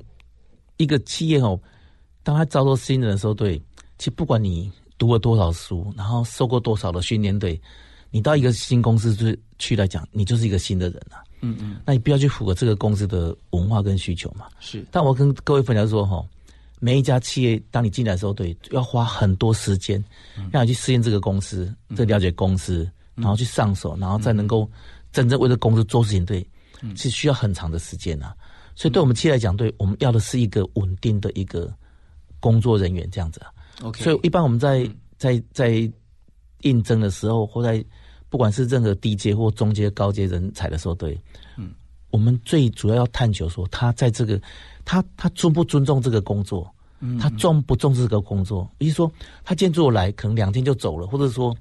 [0.78, 1.60] 一个企业哦，
[2.22, 3.58] 当他招收新人的时候，对，
[3.98, 7.60] 其实不管你读了多少书，然后受过多少的训练，对，
[8.12, 11.26] 你到一个新公司去去来讲，你就是一个新的人啊。
[11.42, 11.78] 嗯嗯。
[11.84, 14.46] 那你不要去符合这个公司的文化跟需求嘛。
[14.60, 14.86] 是。
[14.92, 16.24] 但我跟各位分享说哈，
[16.80, 20.04] 每一家企业当你进来的时候，对，要花很多时间，
[20.52, 24.70] 让你去适应这个公司，再了解公司，然后去上手，然后再能够。
[25.12, 26.48] 真正为了公司做事情，对，
[26.96, 28.34] 是需要很长的时间呐。
[28.76, 31.74] 所以，对我们企业来讲，对我们要的是一个稳定的一个
[32.40, 33.50] 工作人员这样子啊。
[33.82, 35.92] OK，所以一般我们在在在
[36.62, 37.84] 应征的时候，或在
[38.30, 41.20] 不管是任何低阶或中阶、高阶人才的时候，对，
[41.58, 41.72] 嗯，
[42.12, 44.40] 我们最主要要探求说，他在这个
[44.86, 46.72] 他他尊不尊重这个工作，
[47.20, 48.70] 他重不重视这个工作。
[48.78, 49.12] 比如说，
[49.44, 51.56] 他今天做来，可能两天就走了，或者说。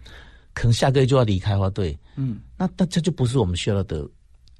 [0.56, 4.08] 可能下个月就要离开话，对，嗯，那大家就不是我们需要的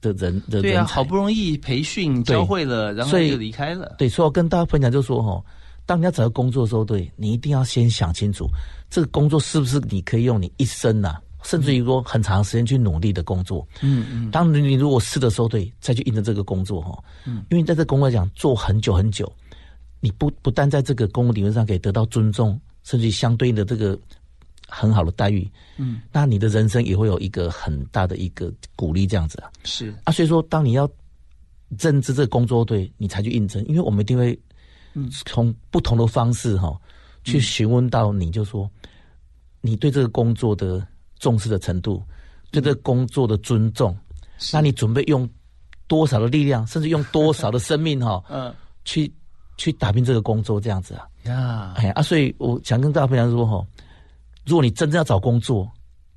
[0.03, 3.95] 的人的对啊，好不容易培训教会了，然后就离开了。
[3.97, 5.43] 对，所以我跟大家分享就说哈，
[5.87, 8.47] 当你要找到工作的时候，对你一定要先想清楚，
[8.91, 13.67] 这个工作是不是你可以用你一生呐，甚至于说很长时间去努力的工作。
[13.81, 14.31] 嗯嗯。
[14.31, 19.33] 当你如果是的时候，对，再去应征这个工作哈，嗯，因为在这工作讲做很久很久，
[20.01, 23.99] 你不不但在这个公务理论上可以得到尊重，甚至相对应的这个。
[24.69, 29.95] 很好的待遇，嗯，那你的人生也会有一个很大的一个鼓励，这样子啊，是。
[30.05, 30.89] 啊，所以说，当你要
[31.79, 34.39] 认知这个工作对，你才去应征，因为我们一定会，
[34.95, 36.77] 嗯，从不同的方式哈，
[37.23, 38.69] 去询问到你就说，
[39.61, 40.85] 你对这个工作的
[41.19, 42.03] 重视的程度，
[42.51, 43.97] 对这个工作的尊重，
[44.53, 45.29] 那你准备用
[45.87, 48.53] 多少的力量，甚至用多少的生命哈， 嗯，
[48.85, 49.13] 去
[49.57, 53.65] 去打拼这个工作，这样子啊，呀，哎啊，所以我想跟大家分享说哈。
[54.47, 55.71] 如果你真正要找工作，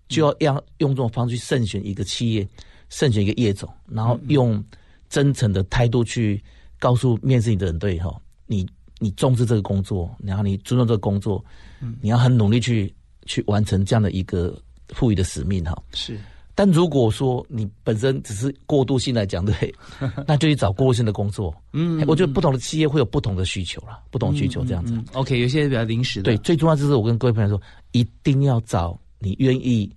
[0.08, 2.48] 就要要用这种方式去慎选一个企业，
[2.90, 4.64] 慎选一个业种，然后用
[5.10, 6.42] 真诚的态度去
[6.78, 8.16] 告诉面试你的人，对哈，
[8.46, 8.68] 你
[9.00, 11.44] 你重视这个工作，然后你尊重这个工作，
[11.82, 12.94] 嗯，你要很努力去
[13.26, 14.56] 去完成这样的一个
[14.90, 15.76] 赋予的使命哈。
[15.94, 16.20] 是，
[16.60, 19.74] 但如果说你本身只是过渡性来讲，对，
[20.28, 21.56] 那就去找过渡性的工作。
[21.72, 24.94] 嗯，我觉得不同的企业会有不同的需求啦，不同需求这样子。
[25.14, 26.24] OK，有些比较临时的。
[26.24, 27.62] 对，最重要就是我跟各位朋友说。
[27.92, 29.90] 一定要找你愿意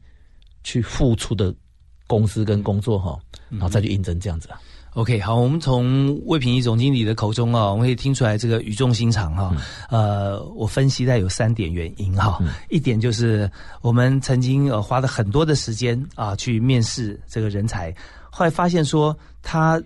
[0.64, 1.54] 去付出的
[2.06, 3.18] 公司跟工作哈，
[3.50, 4.58] 然后再去应征这样子啊。
[4.94, 9.56] OK，好，我们从魏品一总经理的口中啊，我们可以听出来这个语重心长哈。
[9.88, 12.38] 呃，我分析在有三点原因哈。
[12.68, 17.94] 一点就是我们曾经呃花了很多的时间啊去面试这个人才，
[18.30, 19.82] 后来发现说他。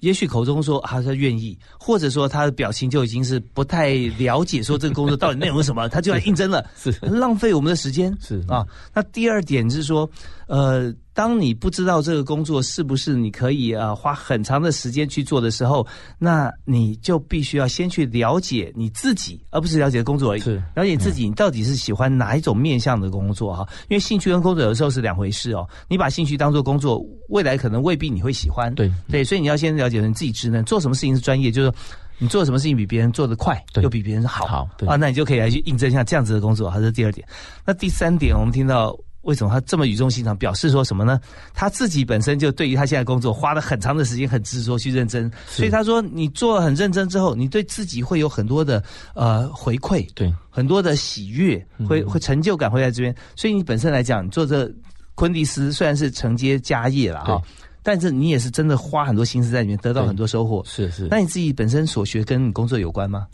[0.00, 8.64] 也许口中说他是愿意，或者说他的表情就已经是不太了解，说这个工作到底内容是什么， 他就来应征了，是浪费我们的时间，是啊。
[8.92, 10.08] 那第二点是说，
[10.46, 10.94] 呃。
[11.16, 15.84] 当你不知道这个工作是不是你可以呃花很长的时间去做的时候，
[16.18, 20.40] 那你就必须要先去了解你自己，而不是了解工作而已。
[20.40, 23.66] 是了解自己，你到底是喜欢哪一种面向的工作哈？
[23.88, 25.66] 因为兴趣跟工作有的时候是两回事哦。
[25.88, 28.74] 你把兴趣当做工作，未来可能未必你会喜欢。
[28.74, 31.72] 对对，所以你要先了解你自己职能，做什么事情是专业，就是
[32.18, 34.44] 你做什么事情比别人做得快，又比别人好。
[34.46, 36.70] 好啊，那你就可以来去印证一下这样子的工作。
[36.70, 37.26] 还是第二点。
[37.64, 38.94] 那第三点，我们听到。
[39.26, 40.36] 为什么他这么语重心长？
[40.36, 41.20] 表示说什么呢？
[41.52, 45.28] 他自己本身就对于他现在工作花了很长的时间，很执着去认真。
[45.48, 48.82] 所以他说，你做很认真之后，你对自己会有很多的
[49.14, 51.58] 呃回馈，对，很多的喜悦，
[51.88, 53.12] 会会成就感会在这边。
[53.34, 54.72] 所以你本身来讲，做这
[55.16, 57.42] 昆迪斯虽然是承接家业了哈，
[57.82, 60.62] 但是你也是真的花很多心思在里面，得到很多收获。
[60.64, 61.08] 是是。
[61.10, 63.26] 那你自己本身所学跟你工作有关吗？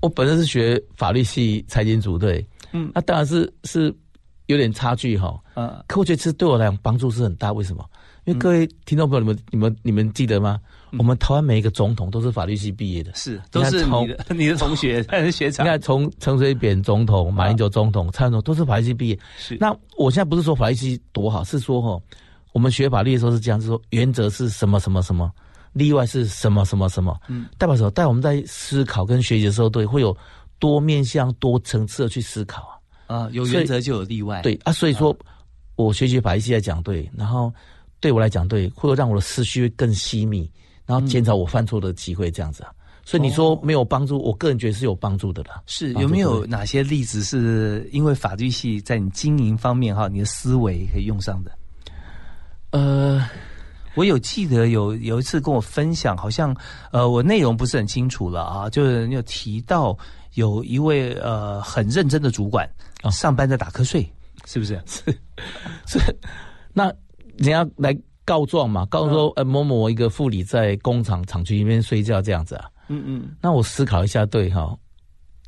[0.00, 3.92] 我本身是学法律系财经组队，嗯，那当然是是。
[4.50, 7.52] 有点差距哈，嗯，可我觉得这对我来讲帮助是很大。
[7.52, 7.84] 为什么？
[8.24, 10.60] 因为各位听众朋友，你们、你们、你们记得吗？
[10.98, 15.64] 我们台湾每一个总统都是法律系毕业的，是都是你的 你的同学，是 学长。
[15.64, 19.18] 你看，从陈水扁总统、马英九总统、蔡总都是法律系毕业。
[19.38, 19.56] 是。
[19.60, 22.00] 那我现在不是说法律系多好，是说哈，
[22.52, 25.30] 我们学法律的时候是这样，是说原则是什么什么什么，
[25.72, 27.90] 例外是什么什么什么，嗯，代表什么？
[27.92, 30.14] 代我们在思考跟学习的时候，对，会有
[30.58, 32.74] 多面向、多层次的去思考啊。
[33.10, 34.40] 啊，有原则就有例外。
[34.42, 35.16] 对啊，所以说，
[35.74, 37.52] 我学习法律系来讲对，然后
[37.98, 40.48] 对我来讲对，会让我的思绪更细密，
[40.86, 42.70] 然后减少我犯错的机会，这样子啊。
[43.04, 45.60] 所以你说没有帮助，我个人觉得是有帮助的啦。
[45.66, 51.50] 是有没有哪些例子是因为法律系在你经营方面哈，你的思维可以用上的？
[52.70, 53.28] 呃，
[53.96, 56.54] 我有记得有有一次跟我分享，好像
[56.92, 59.98] 呃，我内容不是很清楚了啊，就是你有提到
[60.34, 62.68] 有一位呃很认真的主管。
[63.10, 64.02] 上班在打瞌睡，
[64.44, 64.80] 是不是？
[64.86, 65.04] 是
[65.86, 66.18] 是，
[66.72, 66.92] 那
[67.38, 68.84] 人家来告状嘛？
[68.86, 72.68] 告状说，呃，某某一个副理在工厂厂区里面睡觉这样子啊。
[72.88, 73.36] 嗯嗯。
[73.40, 74.76] 那我思考一下，对哈，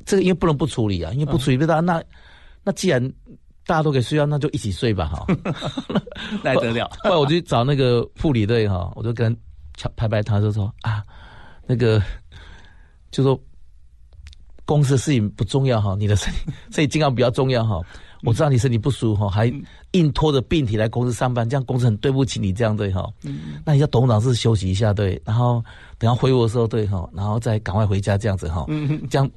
[0.05, 1.81] 这个因为不能不处理啊，因为不处理不到。
[1.81, 2.01] 那
[2.63, 3.01] 那既然
[3.65, 5.25] 大家都给睡觉，那就一起睡吧，哈。
[6.43, 6.89] 那得了。
[7.03, 9.35] 后来我就找那个护理队哈，我就跟
[9.95, 11.03] 拍拍他，就说啊，
[11.67, 12.01] 那个
[13.11, 13.39] 就说。
[14.65, 16.39] 公司的事情不重要哈，你的身体
[16.71, 17.79] 身体健康比较重要哈。
[18.25, 19.53] 我知道你身体不舒服哈，还
[19.91, 23.05] 硬拖着病体来公司上班，这样公司很对不起你这样对哈。
[23.65, 25.61] 那你叫董事长是休息一下对，然后
[25.97, 28.65] 等下回我的时候对哈，然后再赶快回家这样子哈。
[29.09, 29.29] 这样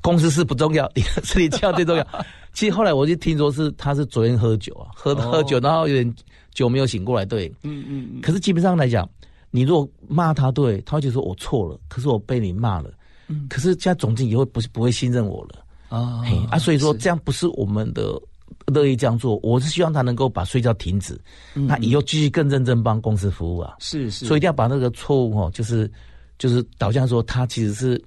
[0.00, 2.04] 公司是不重要，你的身体健康最重要。
[2.52, 6.14] 其实后来我就听说是他是昨天喝酒啊，喝喝酒然后有点
[6.52, 7.48] 酒没有醒过来对。
[7.62, 8.20] 嗯嗯。
[8.20, 9.08] 可是基本上来讲，
[9.52, 12.90] 你如果骂他对，他会觉得说我错了，可是我被你骂了。
[13.28, 16.22] 嗯，可是现在总经理会不是不会信任我了啊？
[16.50, 18.20] 啊，所以说这样不是我们的
[18.66, 19.36] 乐意这样做。
[19.42, 21.18] 我是希望他能够把睡觉停止，
[21.54, 23.74] 那以后继续更认真帮公司服务啊。
[23.78, 25.90] 是是，所以一定要把那个错误哦，就是
[26.38, 28.02] 就是导向说他其实是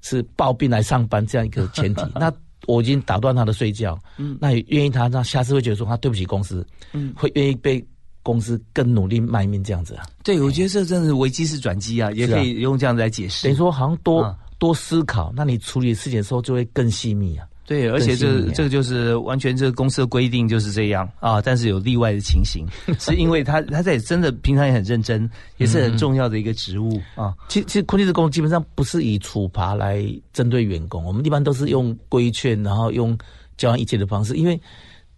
[0.00, 2.02] 是抱病来上班这样一个前提。
[2.14, 2.32] 那
[2.66, 7.84] 我已经打断他的睡觉，嗯，那也愿意他，那下次会觉得说他对不起公司，嗯，会愿意被
[8.22, 10.06] 公司更努力卖命这样子啊。
[10.22, 13.44] 对，我觉得这真的是危机是转机啊，也可以用这样子来解释。
[13.44, 14.22] 等于说好像多。
[14.62, 17.44] 多思考，那你处理事情的时候就会更细密啊。
[17.66, 21.42] 对，而且这这个就是完全这个公司的规定就是这样 啊。
[21.42, 22.64] 但是有例外的情形，
[23.00, 27.34] 是因为他他在真的平常也很认真，也是很重要的一个职务啊。
[27.48, 33.18] 其实其实会计师工基本上不是以处罚来针对员工，我们一般都是用规劝，然后用
[33.56, 34.36] 交换意见的方式。
[34.36, 34.60] 因为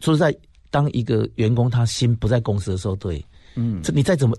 [0.01, 0.35] 说实在，
[0.71, 3.23] 当一个员工他心不在公司的时候，对，
[3.57, 4.35] 嗯，这你再怎么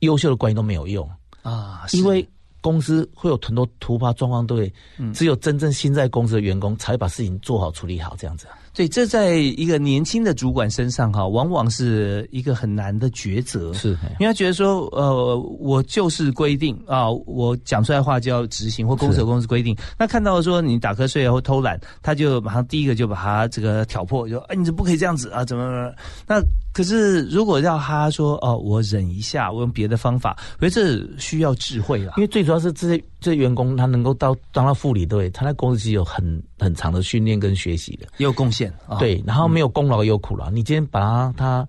[0.00, 1.06] 优秀的管理都没有用
[1.42, 2.26] 啊，因为。
[2.66, 4.72] 公司会有很多突发状况，对，
[5.14, 8.48] 只有真正心在公司的员工才会把事情做好、处理好，这样子。
[8.76, 13.72] 对，这在一个年轻的主管身上哈，往往是一个很难的抉择。
[13.72, 19.74] 是，因为他觉得说，呃，我就是规定啊，我讲出来话就要执行，或公司有公司规定。
[19.98, 25.90] 那看到说你打瞌睡或偷懒，他就马上第一个就把他这个挑破，就哎，你这不可以这样子啊，怎么？
[26.26, 26.38] 那
[26.74, 32.12] 可是如果要他说哦，我忍一下，我用别的方法，我觉得这需要智慧了。
[32.18, 36.22] 因为最主要是这些这些员工他能够到当到副理队，他在公司是有很
[36.58, 38.72] 很长的训练跟学习的，也有贡献。
[38.98, 40.50] 对，然后没有功劳也有苦劳。
[40.50, 41.68] 你今天把他他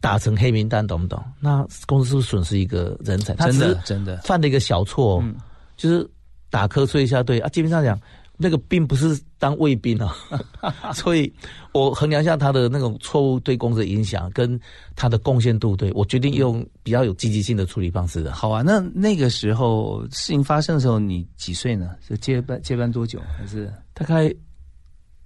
[0.00, 1.22] 打成黑名单，懂不懂？
[1.40, 3.34] 那公司是不是损失一个人才？
[3.34, 5.34] 他真的真的犯了一个小错，嗯
[5.76, 6.08] 就是
[6.50, 7.98] 打瞌睡一下，对啊，基本上讲
[8.38, 10.14] 那个并不是当卫兵啊，
[10.92, 11.32] 所以
[11.72, 14.58] 我衡量一下他的那种错误对公司的影响跟
[14.94, 18.32] 他的贡献度，对我决定用比较有积极性的处理方式的。
[18.32, 21.96] 好啊，那那个时候事情发生的时候，你几岁呢？
[22.06, 23.20] 是接班接班多久？
[23.38, 24.30] 还是大概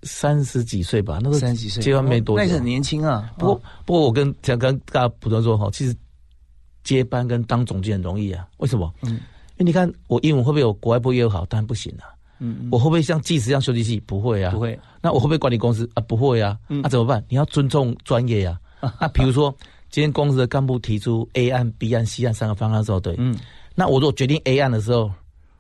[0.05, 1.83] 三十几岁吧，那个三十几岁？
[1.83, 3.33] 结婚没多久，那是很年轻啊。
[3.37, 5.93] 不过哦不过我跟想跟大家普通说哈，其实
[6.85, 8.47] 接班跟当总监很容易啊。
[8.59, 8.93] 为什么？
[9.03, 9.19] 嗯
[9.59, 11.45] 因为你看我英文会不会有国外部业务好？
[11.47, 12.09] 当然不行啊。
[12.39, 14.01] 嗯嗯，我会不会像技师一样修机器？
[14.07, 14.59] 不会啊，不。
[14.61, 14.79] 会。
[15.03, 16.01] 那我会不会管理公司啊？
[16.09, 16.57] 不会啊。
[16.71, 17.23] 嗯那、怎么办？
[17.29, 18.95] 你要尊重专业呀、啊。
[18.99, 19.55] 那 比如说，
[19.91, 23.37] 今天公司的干部提出 A 案、B 案、C 案三个方案的时候，对，嗯
[23.75, 25.13] 那我如果决定 A 案的时候，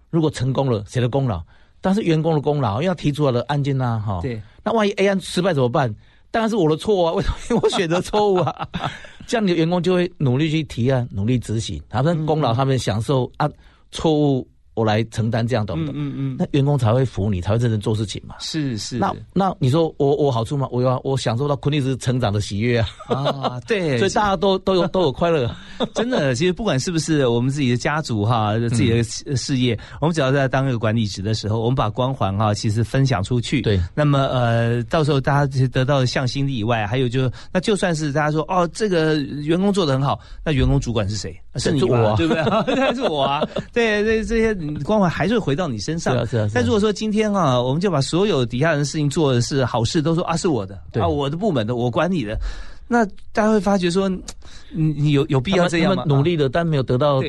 [0.08, 1.42] 如果成功了，谁的功劳？
[1.80, 4.20] 当然是员工的功劳，因为他提出来的案件呐、哈。
[4.22, 4.40] 对。
[4.64, 5.94] 那万一 A 案失败怎么办？
[6.30, 7.12] 当然是我的错啊！
[7.14, 7.36] 为什么？
[7.50, 8.68] 因 为我选择错误啊！
[9.26, 13.48] 这样你的员工就会努力去提案，努力执行，他们功劳他们享受啊，
[13.90, 14.46] 错误
[14.80, 15.94] 我来承担，这样懂不懂？
[15.94, 18.34] 嗯嗯，那员工才会服你，才会认真做事情嘛。
[18.40, 18.98] 是是。
[18.98, 20.66] 那那你说我我好处吗？
[20.70, 22.86] 我有啊，我享受到昆律师成长的喜悦啊！
[23.08, 25.54] 啊，对， 所以大家都都有 都有快乐。
[25.94, 33.60] 真的，其实不管是不是我们自己的家族哈，自己的事事业，我们只要在当一个管理职的时候，我们把光环哈，其实分享出去。
[33.62, 33.80] 对。
[33.94, 41.38] 那么呃，到时候大家得到向心力以外，还有就那就算是大家说哦，这个员工做的很好，那员工主管是谁？
[41.56, 42.74] 是你我、啊，对不对？
[42.74, 43.42] 对， 是我啊。
[43.72, 46.14] 对这，这些光环还是会回到你身上。
[46.14, 46.48] 是啊是啊。
[46.54, 52.38] 但如果说今天啊，我们就把所有底下人事情做的是好事，都说啊是我的，啊我的部门的，我管理的。
[52.86, 56.04] 那大家会发觉说，你你有有必要这样吗？
[56.06, 57.20] 努力的，但没有得到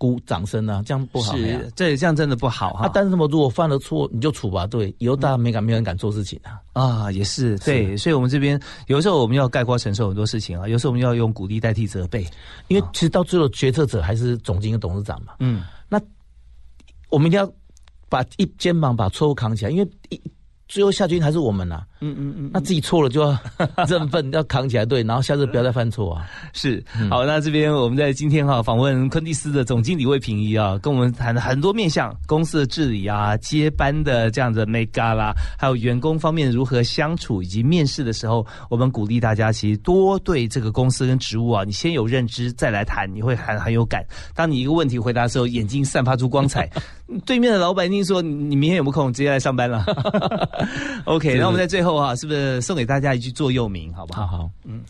[0.00, 1.36] 鼓掌声啊，这样不好。
[1.36, 2.86] 是，这这样真的不好哈。
[2.86, 3.28] 啊，但是什么？
[3.28, 6.58] 如果犯了错，你就处罚，对，以后大家没敢，没有人敢做事情啊。
[6.72, 12.26] 啊，也是对，所以我们这边有时候我们要概括承受很多事情啊，有时候我们要用鼓励代替责备，
[12.68, 15.34] 因为其实到最后决策者还是总经理董事长嘛。
[15.40, 16.00] 嗯，那
[17.10, 17.46] 我们一定要
[18.08, 20.18] 把一肩膀把错误扛起来，因为一。
[20.70, 23.36] 最后下军还是我们呐、啊，嗯嗯嗯，那自己错了就要
[23.88, 26.24] 认份， 要扛起来，对，然后下次不要再犯错啊。
[26.52, 44.04] 是，好，那这边我们在今天哈访问昆蒂斯的总经理魏平一啊，跟我们谈了很多面向公司的治理啊、接班的这样的 mega 啦，还有员工方面如何相处，以及面试的时候，我们鼓励大家其实多对这个公司跟职务啊，你先有认知再来谈，你会很很有感。
[44.36, 46.70] 当你一个问题回答的时候，眼睛散发出光彩，
[47.26, 49.84] 对面的老板一定说你明天有没有空，直接来上班了。
[51.04, 54.26] OK，那我们在最后啊，是不是送给大家一句座右铭，好不好？
[54.26, 54.82] 好好，嗯，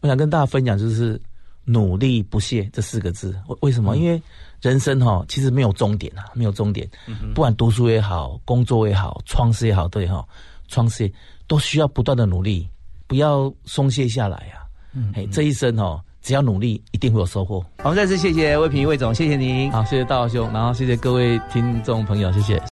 [0.00, 1.20] 我想跟大家分享就是
[1.64, 3.38] 努力不懈这四个字。
[3.48, 3.94] 为为什么？
[3.94, 4.20] 嗯、因为
[4.60, 6.88] 人生哈、哦，其实没有终点啊，没有终点。
[7.06, 10.26] 嗯、不管读书也好，工作也好，创事也好，对哈，
[10.68, 11.10] 创事
[11.46, 12.68] 都需要不断的努力，
[13.06, 14.66] 不要松懈下来啊。
[14.92, 17.64] 嗯，嘿，这一生哦，只要努力，一定会有收获。
[17.82, 19.70] 我们再次谢谢魏平魏总，谢谢您。
[19.72, 22.60] 好，谢谢大师兄，然后谢谢各位听众朋友，谢谢。